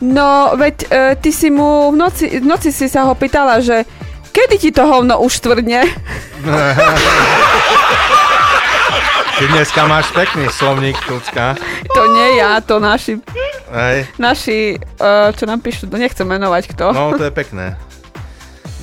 [0.00, 3.84] No, veď e, ty si mu v noci, v noci si sa ho pýtala, že
[4.32, 5.84] kedy ti to hovno už tvrdne?
[9.40, 11.56] Ty dneska máš pekný slovník, Tucka.
[11.96, 13.16] To nie ja, to naši,
[13.72, 14.04] Hej.
[14.20, 16.92] naši e, čo nám píšu, nechcem menovať kto.
[16.92, 17.72] No, to je pekné.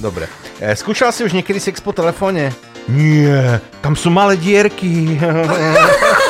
[0.01, 0.25] Dobre.
[0.57, 2.49] E, skúšal si už niekedy sex po telefóne?
[2.89, 5.13] Nie, tam sú malé dierky.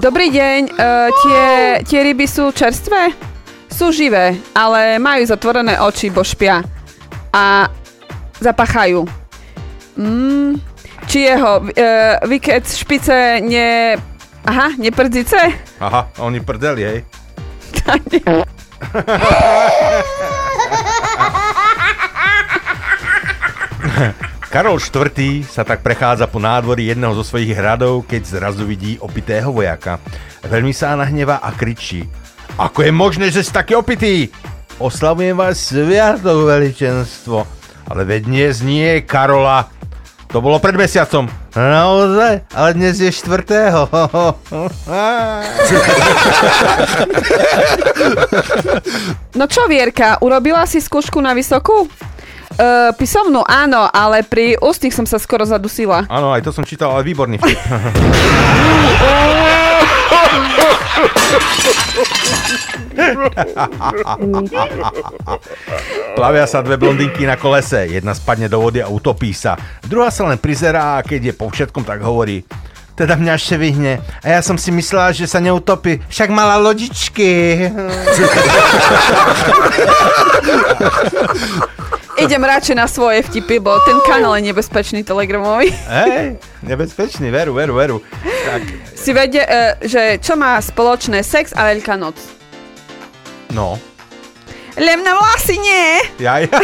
[0.00, 0.72] Dobrý deň, e,
[1.12, 1.44] tie,
[1.84, 3.12] tie ryby sú čerstvé?
[3.68, 6.64] Sú živé, ale majú zatvorené oči, bo špia.
[7.36, 7.68] A
[8.40, 9.04] zapachajú.
[10.00, 10.56] Mm,
[11.04, 14.00] či jeho e, vykec špice ne...
[14.48, 15.36] Aha, neprdzice?
[15.84, 17.04] Aha, oni prdeli, hej.
[24.50, 25.46] Karol IV.
[25.46, 30.02] sa tak prechádza po nádvorí jedného zo svojich hradov, keď zrazu vidí opitého vojaka.
[30.42, 32.02] Veľmi sa nahnevá a kričí.
[32.58, 34.26] Ako je možné, že si taký opitý?
[34.82, 37.46] Oslavujem vás sviatok, veličenstvo.
[37.86, 39.70] Ale veď dnes nie je Karola.
[40.34, 41.30] To bolo pred mesiacom.
[41.54, 42.50] Naozaj?
[42.50, 43.86] Ale dnes je štvrtého.
[49.30, 51.86] No čo, Vierka, urobila si skúšku na vysokú?
[52.60, 56.04] Uh, písomnú áno, ale pri ústnych som sa skoro zadusila.
[56.12, 57.56] Áno, aj to som čítal, ale výborný vtip.
[66.20, 67.88] Plavia sa dve blondinky na kolese.
[67.88, 69.56] Jedna spadne do vody a utopí sa.
[69.80, 72.44] Druhá sa len prizerá a keď je po všetkom, tak hovorí
[72.92, 74.04] teda mňa ešte vyhne.
[74.20, 76.04] A ja som si myslela, že sa neutopí.
[76.12, 77.56] Však mala lodičky.
[82.24, 85.72] Idem radšej na svoje vtipy, bo ten kanál je nebezpečný telegramový.
[86.04, 87.96] Hej, nebezpečný, veru, veru, veru.
[88.44, 92.16] Tak, Si vedie, uh, že čo má spoločné sex a Veľká noc?
[93.56, 93.80] no.
[94.80, 95.98] Lem na vlasy nie!
[96.22, 96.46] Jaj.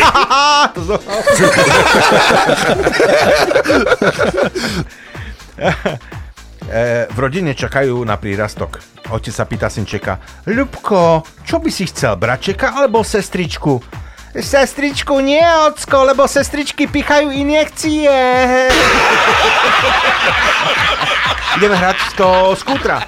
[6.66, 8.82] E, v rodine čakajú na prírastok.
[9.14, 10.18] Otec sa pýta synčeka,
[10.50, 13.78] Ľubko, čo by si chcel, bračeka alebo sestričku?
[14.36, 18.12] Sestričku nie, ocko, lebo sestričky pichajú injekcie.
[21.56, 23.00] Ideme hrať to skútra.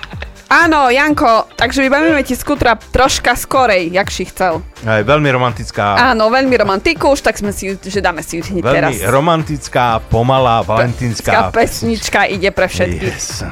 [0.49, 4.65] Áno, Janko, takže vybavíme ti skutra troška skorej, jak si chcel.
[4.81, 6.01] Aj veľmi romantická.
[6.17, 8.97] Áno, veľmi romantiku, už tak sme si, že dáme si ju hneď teraz.
[8.97, 13.13] Veľmi romantická, pomalá, valentínska Taká pesnička ide pre všetkých.
[13.13, 13.45] Yes.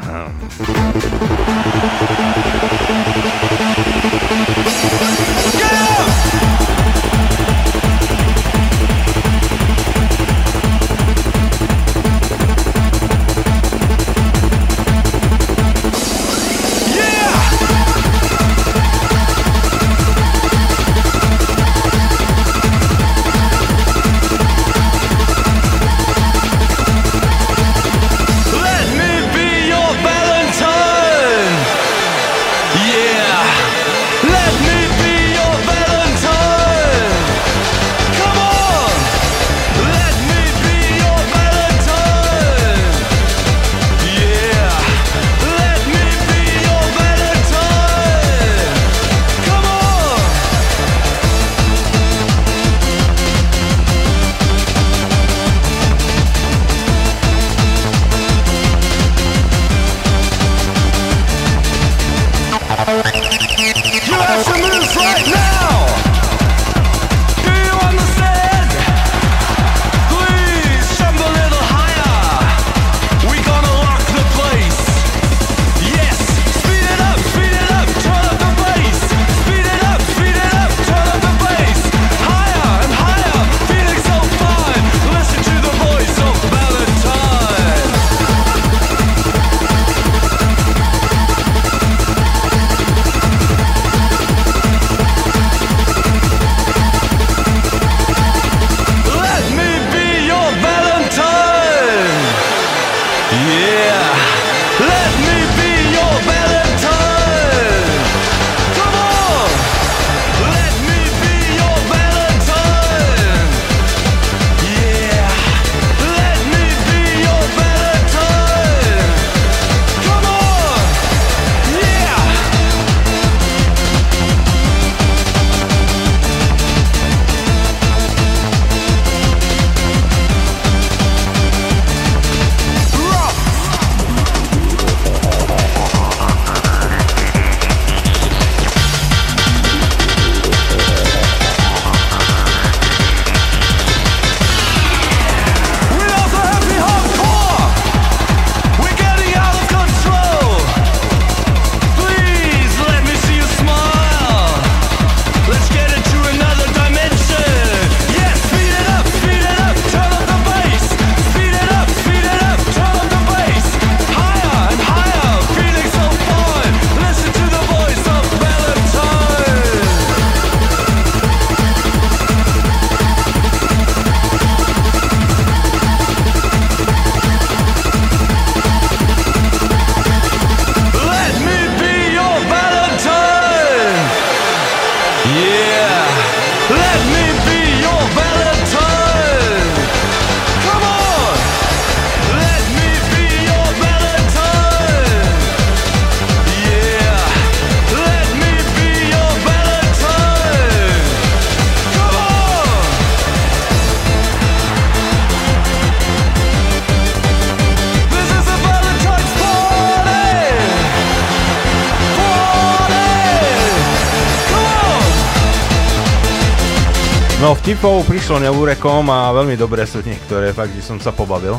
[217.66, 221.58] Vtipov prišlo neúrekom a veľmi dobré sú niektoré, fakt, že som sa pobavil.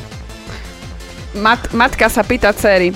[1.36, 2.96] Mat, matka sa pýta dcery.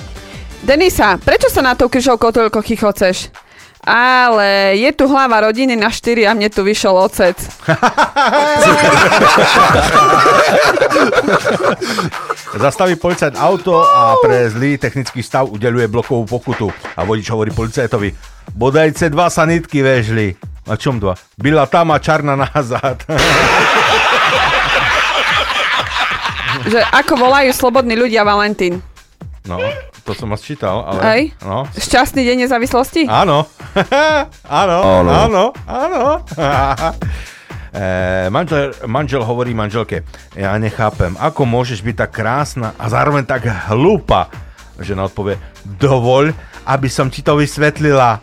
[0.64, 3.28] Denisa, prečo sa na tou kryžovkou toľko chichoceš?
[3.84, 7.36] Ale je tu hlava rodiny na štyri a mne tu vyšiel ocec.
[12.64, 16.72] Zastaví policajt auto a pre zlý technický stav udeluje blokovú pokutu.
[16.96, 18.16] A vodič hovorí policajtovi,
[18.56, 20.40] bodajce dva sanitky vežli.
[20.72, 21.20] A čom dva?
[21.42, 23.04] Byla tam a čarna nazad.
[26.62, 28.86] Že ako volajú slobodní ľudia Valentín.
[29.50, 29.58] No,
[30.06, 31.00] to som vás čítal, ale...
[31.02, 31.22] Hej?
[31.42, 31.66] No.
[31.74, 33.10] Šťastný deň nezávislosti?
[33.10, 33.50] Áno.
[34.46, 35.12] áno, Áno.
[35.12, 36.10] áno, áno.
[37.72, 40.04] E, manžel, manžel hovorí manželke,
[40.36, 44.28] ja nechápem, ako môžeš byť tak krásna a zároveň tak hlúpa.
[44.76, 45.40] Žena odpovie,
[45.80, 46.36] dovoľ,
[46.68, 48.20] aby som ti to vysvetlila.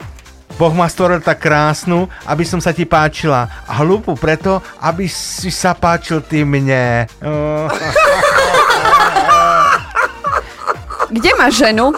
[0.59, 3.47] Boh ma stvoril tak krásnu, aby som sa ti páčila.
[3.71, 7.07] A hlúpu preto, aby si sa páčil ty mne.
[11.15, 11.95] Kde máš ženu?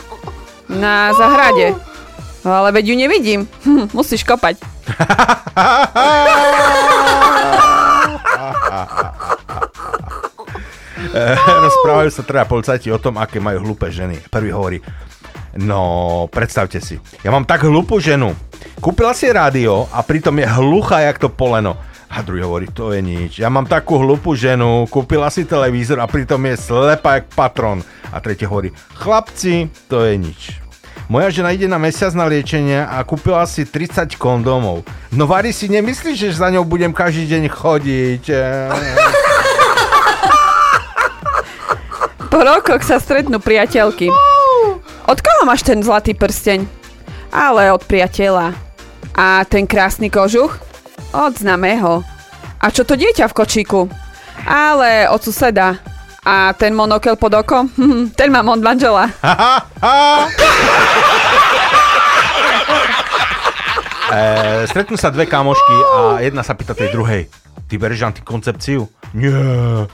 [0.69, 1.73] Na zahrade.
[2.45, 3.49] No, ale veď ju nevidím.
[3.65, 4.61] Hm, musíš kopať.
[11.41, 14.20] Rozprávajú sa teda policajti o tom, aké majú hlúpe ženy.
[14.31, 14.78] Prvý hovorí,
[15.59, 18.37] no predstavte si, ja mám tak hlúpu ženu.
[18.81, 21.77] Kúpila si rádio a pritom je hluchá jak to poleno.
[22.09, 23.36] A druhý hovorí, to je nič.
[23.36, 27.85] Ja mám takú hlúpu ženu, kúpila si televízor a pritom je slepá jak patron.
[28.09, 30.40] A tretí hovorí, chlapci, to je nič.
[31.12, 34.89] Moja žena ide na mesiac na liečenie a kúpila si 30 kondómov.
[35.12, 38.24] No Vary si nemyslíš, že za ňou budem každý deň chodiť?
[42.32, 44.09] Po rokoch sa stretnú priateľky.
[45.05, 46.65] Od koho máš ten zlatý prsteň?
[47.28, 48.70] Ale od priateľa.
[49.15, 50.59] A ten krásny kožuch?
[51.11, 52.03] Od známeho.
[52.61, 53.81] A čo to dieťa v kočíku?
[54.47, 55.77] Ale od suseda.
[56.24, 57.73] A ten monokel pod okom?
[57.74, 59.09] Hm, ten mám od manžela.
[64.11, 67.31] E, stretnú sa dve kamošky a jedna sa pýta tej druhej.
[67.70, 68.91] Ty berieš antikoncepciu?
[69.15, 69.31] Nie,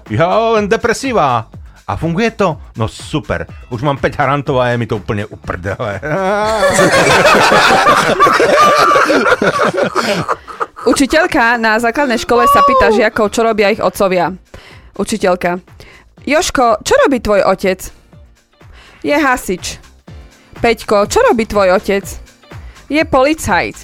[0.08, 1.52] ja len depresíva.
[1.86, 2.58] A funguje to?
[2.74, 3.46] No super.
[3.70, 6.02] Už mám 5 harantov a je mi to úplne uprdele.
[10.90, 14.34] Učiteľka na základnej škole sa pýta žiakov, čo robia ich otcovia.
[14.98, 15.62] Učiteľka.
[16.26, 17.78] Joško, čo robí tvoj otec?
[19.06, 19.78] Je hasič.
[20.58, 22.02] Peťko, čo robí tvoj otec?
[22.90, 23.78] Je policajt.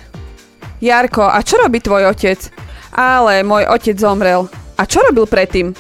[0.83, 2.51] Jarko, a čo robí tvoj otec?
[2.99, 4.51] Ale môj otec zomrel.
[4.75, 5.71] A čo robil predtým?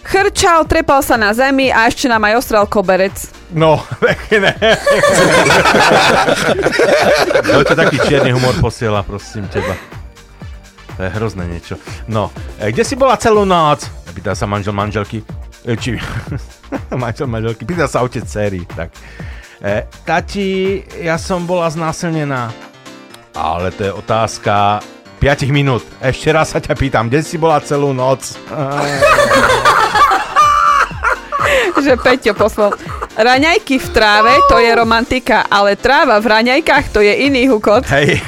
[0.00, 3.14] Chrčal, trepal sa na zemi a ešte nám aj ostral koberec.
[3.52, 4.56] No, pekne.
[7.44, 9.76] No to taký čierny humor posiela, prosím teba.
[10.96, 11.80] To je hrozné niečo.
[12.12, 12.28] No,
[12.60, 13.88] e, kde si bola celú noc?
[14.12, 15.24] Pýta sa manžel manželky.
[15.64, 15.96] E, Či...
[16.92, 17.64] manžel manželky.
[17.64, 18.68] Pýta sa otec dcery.
[18.68, 18.92] Tak.
[19.64, 22.52] E, tati, ja som bola znásilnená.
[23.32, 24.84] Ale to je otázka
[25.20, 25.84] 5 minút.
[26.00, 28.36] Ešte raz sa ťa pýtam, kde si bola celú noc?
[31.80, 32.76] že Peťo poslal.
[33.16, 37.84] Raňajky v tráve, to je romantika, ale tráva v raňajkách, to je iný hukot.
[37.90, 38.22] Hej.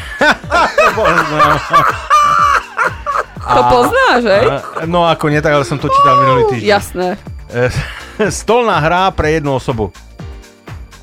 [3.42, 4.46] To poznáš, hej?
[4.86, 6.68] No ako nie tak, ale som to čítal minulý týždeň.
[6.68, 7.08] Jasné.
[7.50, 7.68] E,
[8.42, 9.92] Stolná hra pre jednu osobu.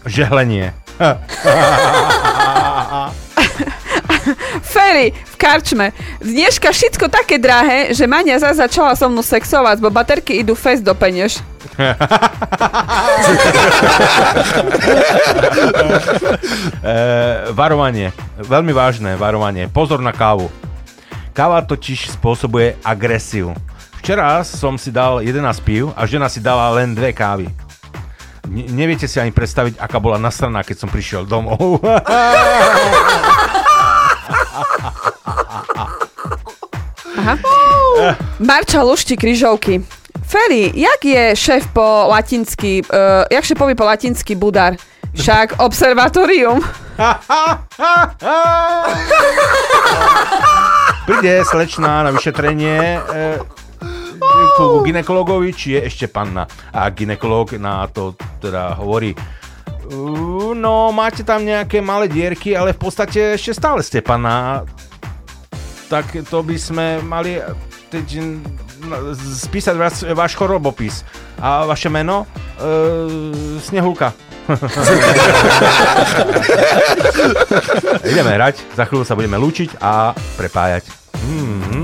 [0.08, 0.74] Žehlenie.
[4.70, 5.90] Ferry, v karčme.
[6.22, 10.86] Dneška všetko také drahé, že Mania zase začala so mnou sexovať, bo baterky idú fest
[10.86, 11.42] do peněž.
[16.86, 18.14] e, varovanie.
[18.46, 19.66] Veľmi vážne varovanie.
[19.74, 20.54] Pozor na kávu.
[21.34, 23.58] Káva totiž spôsobuje agresiu.
[24.06, 27.50] Včera som si dal 11 pív a žena si dala len dve kávy.
[28.46, 31.82] Ne- neviete si ani predstaviť, aká bola nasraná, keď som prišiel domov.
[37.18, 37.38] Aha.
[38.40, 39.82] Marča lušti kryžovky.
[40.30, 44.76] Ferry, jak je šéf po latinsky, uh, jak šéfovi po latinsky budar?
[45.14, 46.62] Však observatórium.
[51.10, 53.42] Príde slečná na vyšetrenie e,
[54.54, 56.46] ku ginekologovi, či je ešte panna.
[56.70, 59.16] A ginekolog na to teda hovorí,
[59.90, 64.64] "Uh, no máte tam nejaké malé dierky, ale v podstate ešte stále ste panna.
[65.90, 67.42] Tak to by sme mali
[67.90, 68.22] teď,
[69.50, 71.02] spísať váš, váš chorobopis.
[71.42, 72.30] A vaše meno?
[72.62, 74.14] E, Snehulka.
[78.10, 80.84] Ideme hrať, za chvíľu sa budeme lúčiť a prepájať.
[81.22, 81.79] Mm-hmm.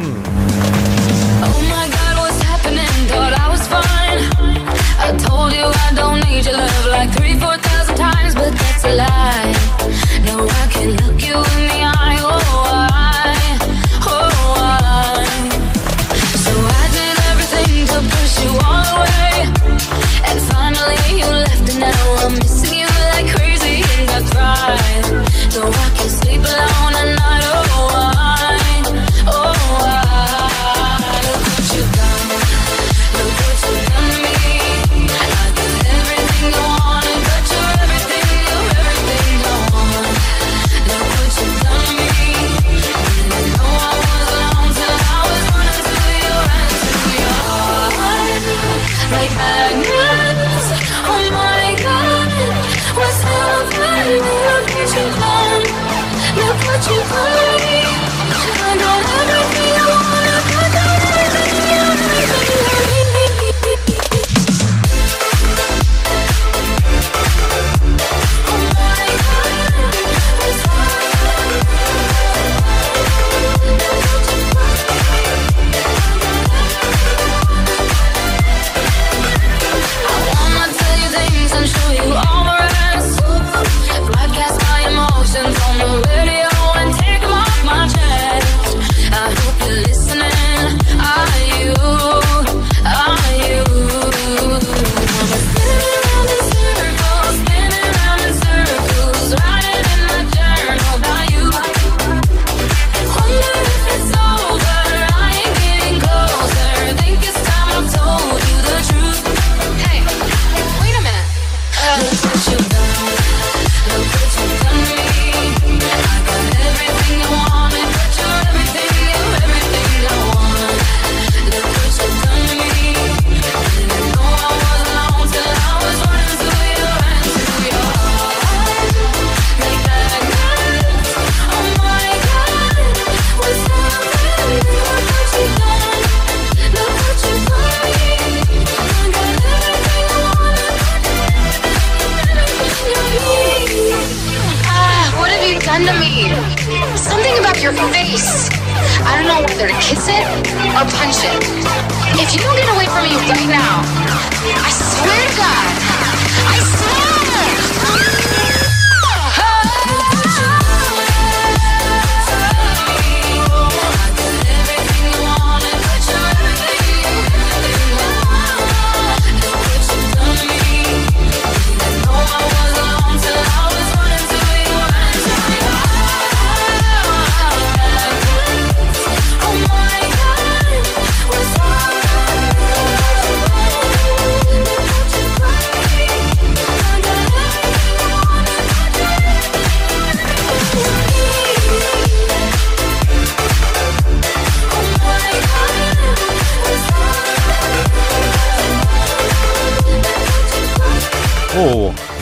[8.96, 9.35] alive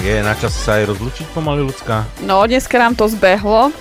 [0.04, 2.04] je na čas sa aj rozlučiť pomaly ľudská.
[2.28, 3.72] No, dneska nám to zbehlo.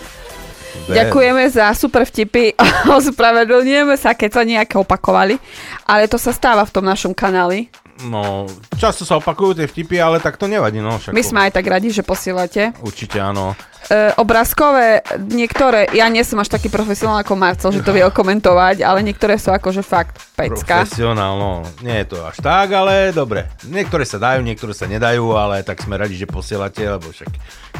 [0.86, 2.54] Zbe- Ďakujeme za super vtipy.
[2.98, 5.36] Ospravedlňujeme sa, keď sa nejaké opakovali.
[5.84, 7.68] Ale to sa stáva v tom našom kanáli.
[8.06, 8.46] No,
[8.78, 10.98] často sa opakujú tie vtipy, ale tak to nevadí, no.
[10.98, 12.74] Však My sme aj tak radi, že posielate.
[12.82, 13.54] Určite áno.
[13.90, 18.86] E, obrázkové, niektoré, ja nie som až taký profesionál ako Marcel, že to vie okomentovať,
[18.86, 20.86] ale niektoré sú akože fakt pecka.
[20.86, 21.66] Profesionál, no.
[21.82, 23.50] Nie je to až tak, ale dobre.
[23.66, 27.30] Niektoré sa dajú, niektoré sa nedajú, ale tak sme radi, že posielate, lebo však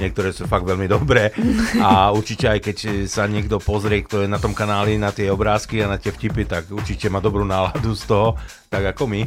[0.02, 1.30] niektoré sú fakt veľmi dobré.
[1.78, 2.76] A určite aj keď
[3.06, 6.50] sa niekto pozrie, kto je na tom kanáli, na tie obrázky a na tie vtipy,
[6.50, 8.34] tak určite má dobrú náladu z toho,
[8.66, 9.22] tak ako my.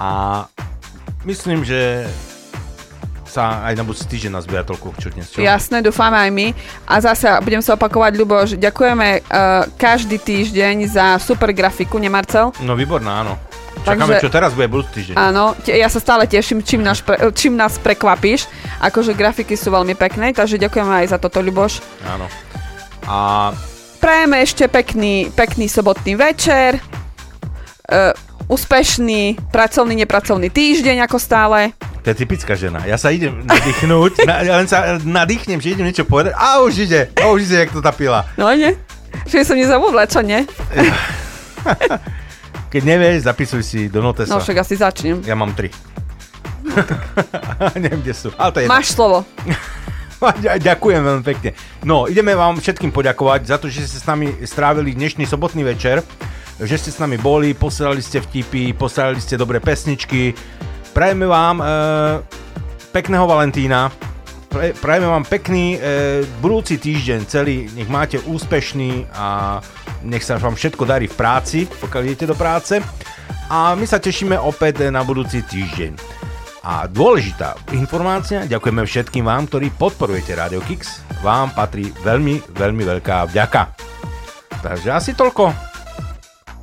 [0.00, 0.42] A
[1.28, 2.08] myslím, že
[3.32, 4.92] sa aj na budúci týždeň nazbiera toľko.
[5.00, 5.40] Čo?
[5.40, 6.46] Jasné, dúfame aj my.
[6.84, 12.52] A zase budem sa opakovať, Ľuboš, ďakujeme uh, každý týždeň za super grafiku, nemarcel?
[12.60, 13.40] No výborná, áno.
[13.88, 15.14] Čakáme, Takže- čo teraz bude budúci týždeň.
[15.16, 18.44] Áno, te, ja sa stále teším, čím, nás pre, čím nás prekvapíš.
[18.84, 21.80] Akože grafiky sú veľmi pekné, takže ďakujeme aj za toto, Ľuboš.
[22.04, 22.28] Áno.
[23.08, 23.50] A
[24.02, 26.82] Prajeme ešte pekný, pekný sobotný večer.
[27.86, 28.10] Uh,
[28.52, 31.72] úspešný pracovný, nepracovný týždeň, ako stále.
[32.04, 32.84] To je typická žena.
[32.84, 37.08] Ja sa idem nadýchnúť, na, len sa nadýchnem, že idem niečo povedať a už ide,
[37.16, 38.28] a už ide, jak to tá pila.
[38.36, 38.76] No nie?
[39.24, 40.44] Že som nezabudla, čo nie?
[42.72, 44.32] Keď nevieš, zapisuj si do notesa.
[44.32, 45.20] No však asi začnem.
[45.28, 45.68] Ja mám tri.
[47.76, 48.28] Neviem, kde sú.
[48.40, 49.28] Ale to je Máš slovo.
[50.40, 51.50] Ďa- Ďakujem veľmi pekne.
[51.84, 56.00] No, ideme vám všetkým poďakovať za to, že ste s nami strávili dnešný sobotný večer,
[56.62, 60.34] že ste s nami boli, posielali ste vtipy, posielali ste dobré pesničky.
[60.94, 61.64] Prajeme vám e,
[62.94, 63.90] pekného Valentína,
[64.52, 69.56] Pre, prajeme vám pekný e, budúci týždeň celý, nech máte úspešný a
[70.04, 72.76] nech sa vám všetko darí v práci, pokiaľ idete do práce.
[73.48, 75.96] A my sa tešíme opäť na budúci týždeň.
[76.68, 81.00] A dôležitá informácia, ďakujeme všetkým vám, ktorí podporujete Radio Kix.
[81.24, 83.72] Vám patrí veľmi, veľmi veľká vďaka.
[84.60, 85.71] Takže asi toľko.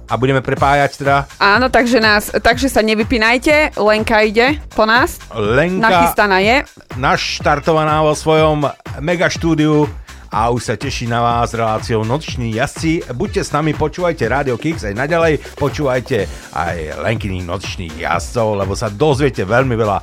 [0.10, 5.22] A budeme prepájať teda Áno, takže, nás, takže sa nevypínajte, Lenka ide po nás.
[5.38, 6.66] Lenka Nachystaná je.
[6.98, 8.66] naštartovaná vo svojom
[9.06, 9.86] mega štúdiu
[10.30, 13.02] a už sa teší na vás reláciou Noční jazdci.
[13.14, 18.94] Buďte s nami, počúvajte Radio Kix aj naďalej, počúvajte aj Lenkyných nočných jazdcov, lebo sa
[18.94, 19.98] dozviete veľmi veľa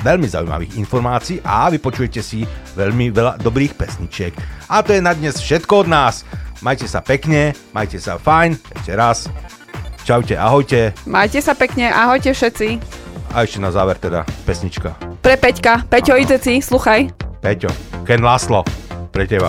[0.00, 2.44] veľmi zaujímavých informácií a vypočujete si
[2.76, 4.32] veľmi veľa dobrých pesničiek.
[4.68, 6.24] A to je na dnes všetko od nás.
[6.60, 9.28] Majte sa pekne, majte sa fajn, ešte raz.
[10.04, 10.92] Čaute, ahojte.
[11.08, 12.80] Majte sa pekne, ahojte všetci.
[13.32, 14.96] A ešte na záver teda pesnička.
[15.20, 15.86] Pre Peťka.
[15.86, 17.12] Peťo, ide si, sluchaj.
[17.40, 17.70] Peťo,
[18.04, 18.66] Ken Laslo,
[19.14, 19.48] pre teba.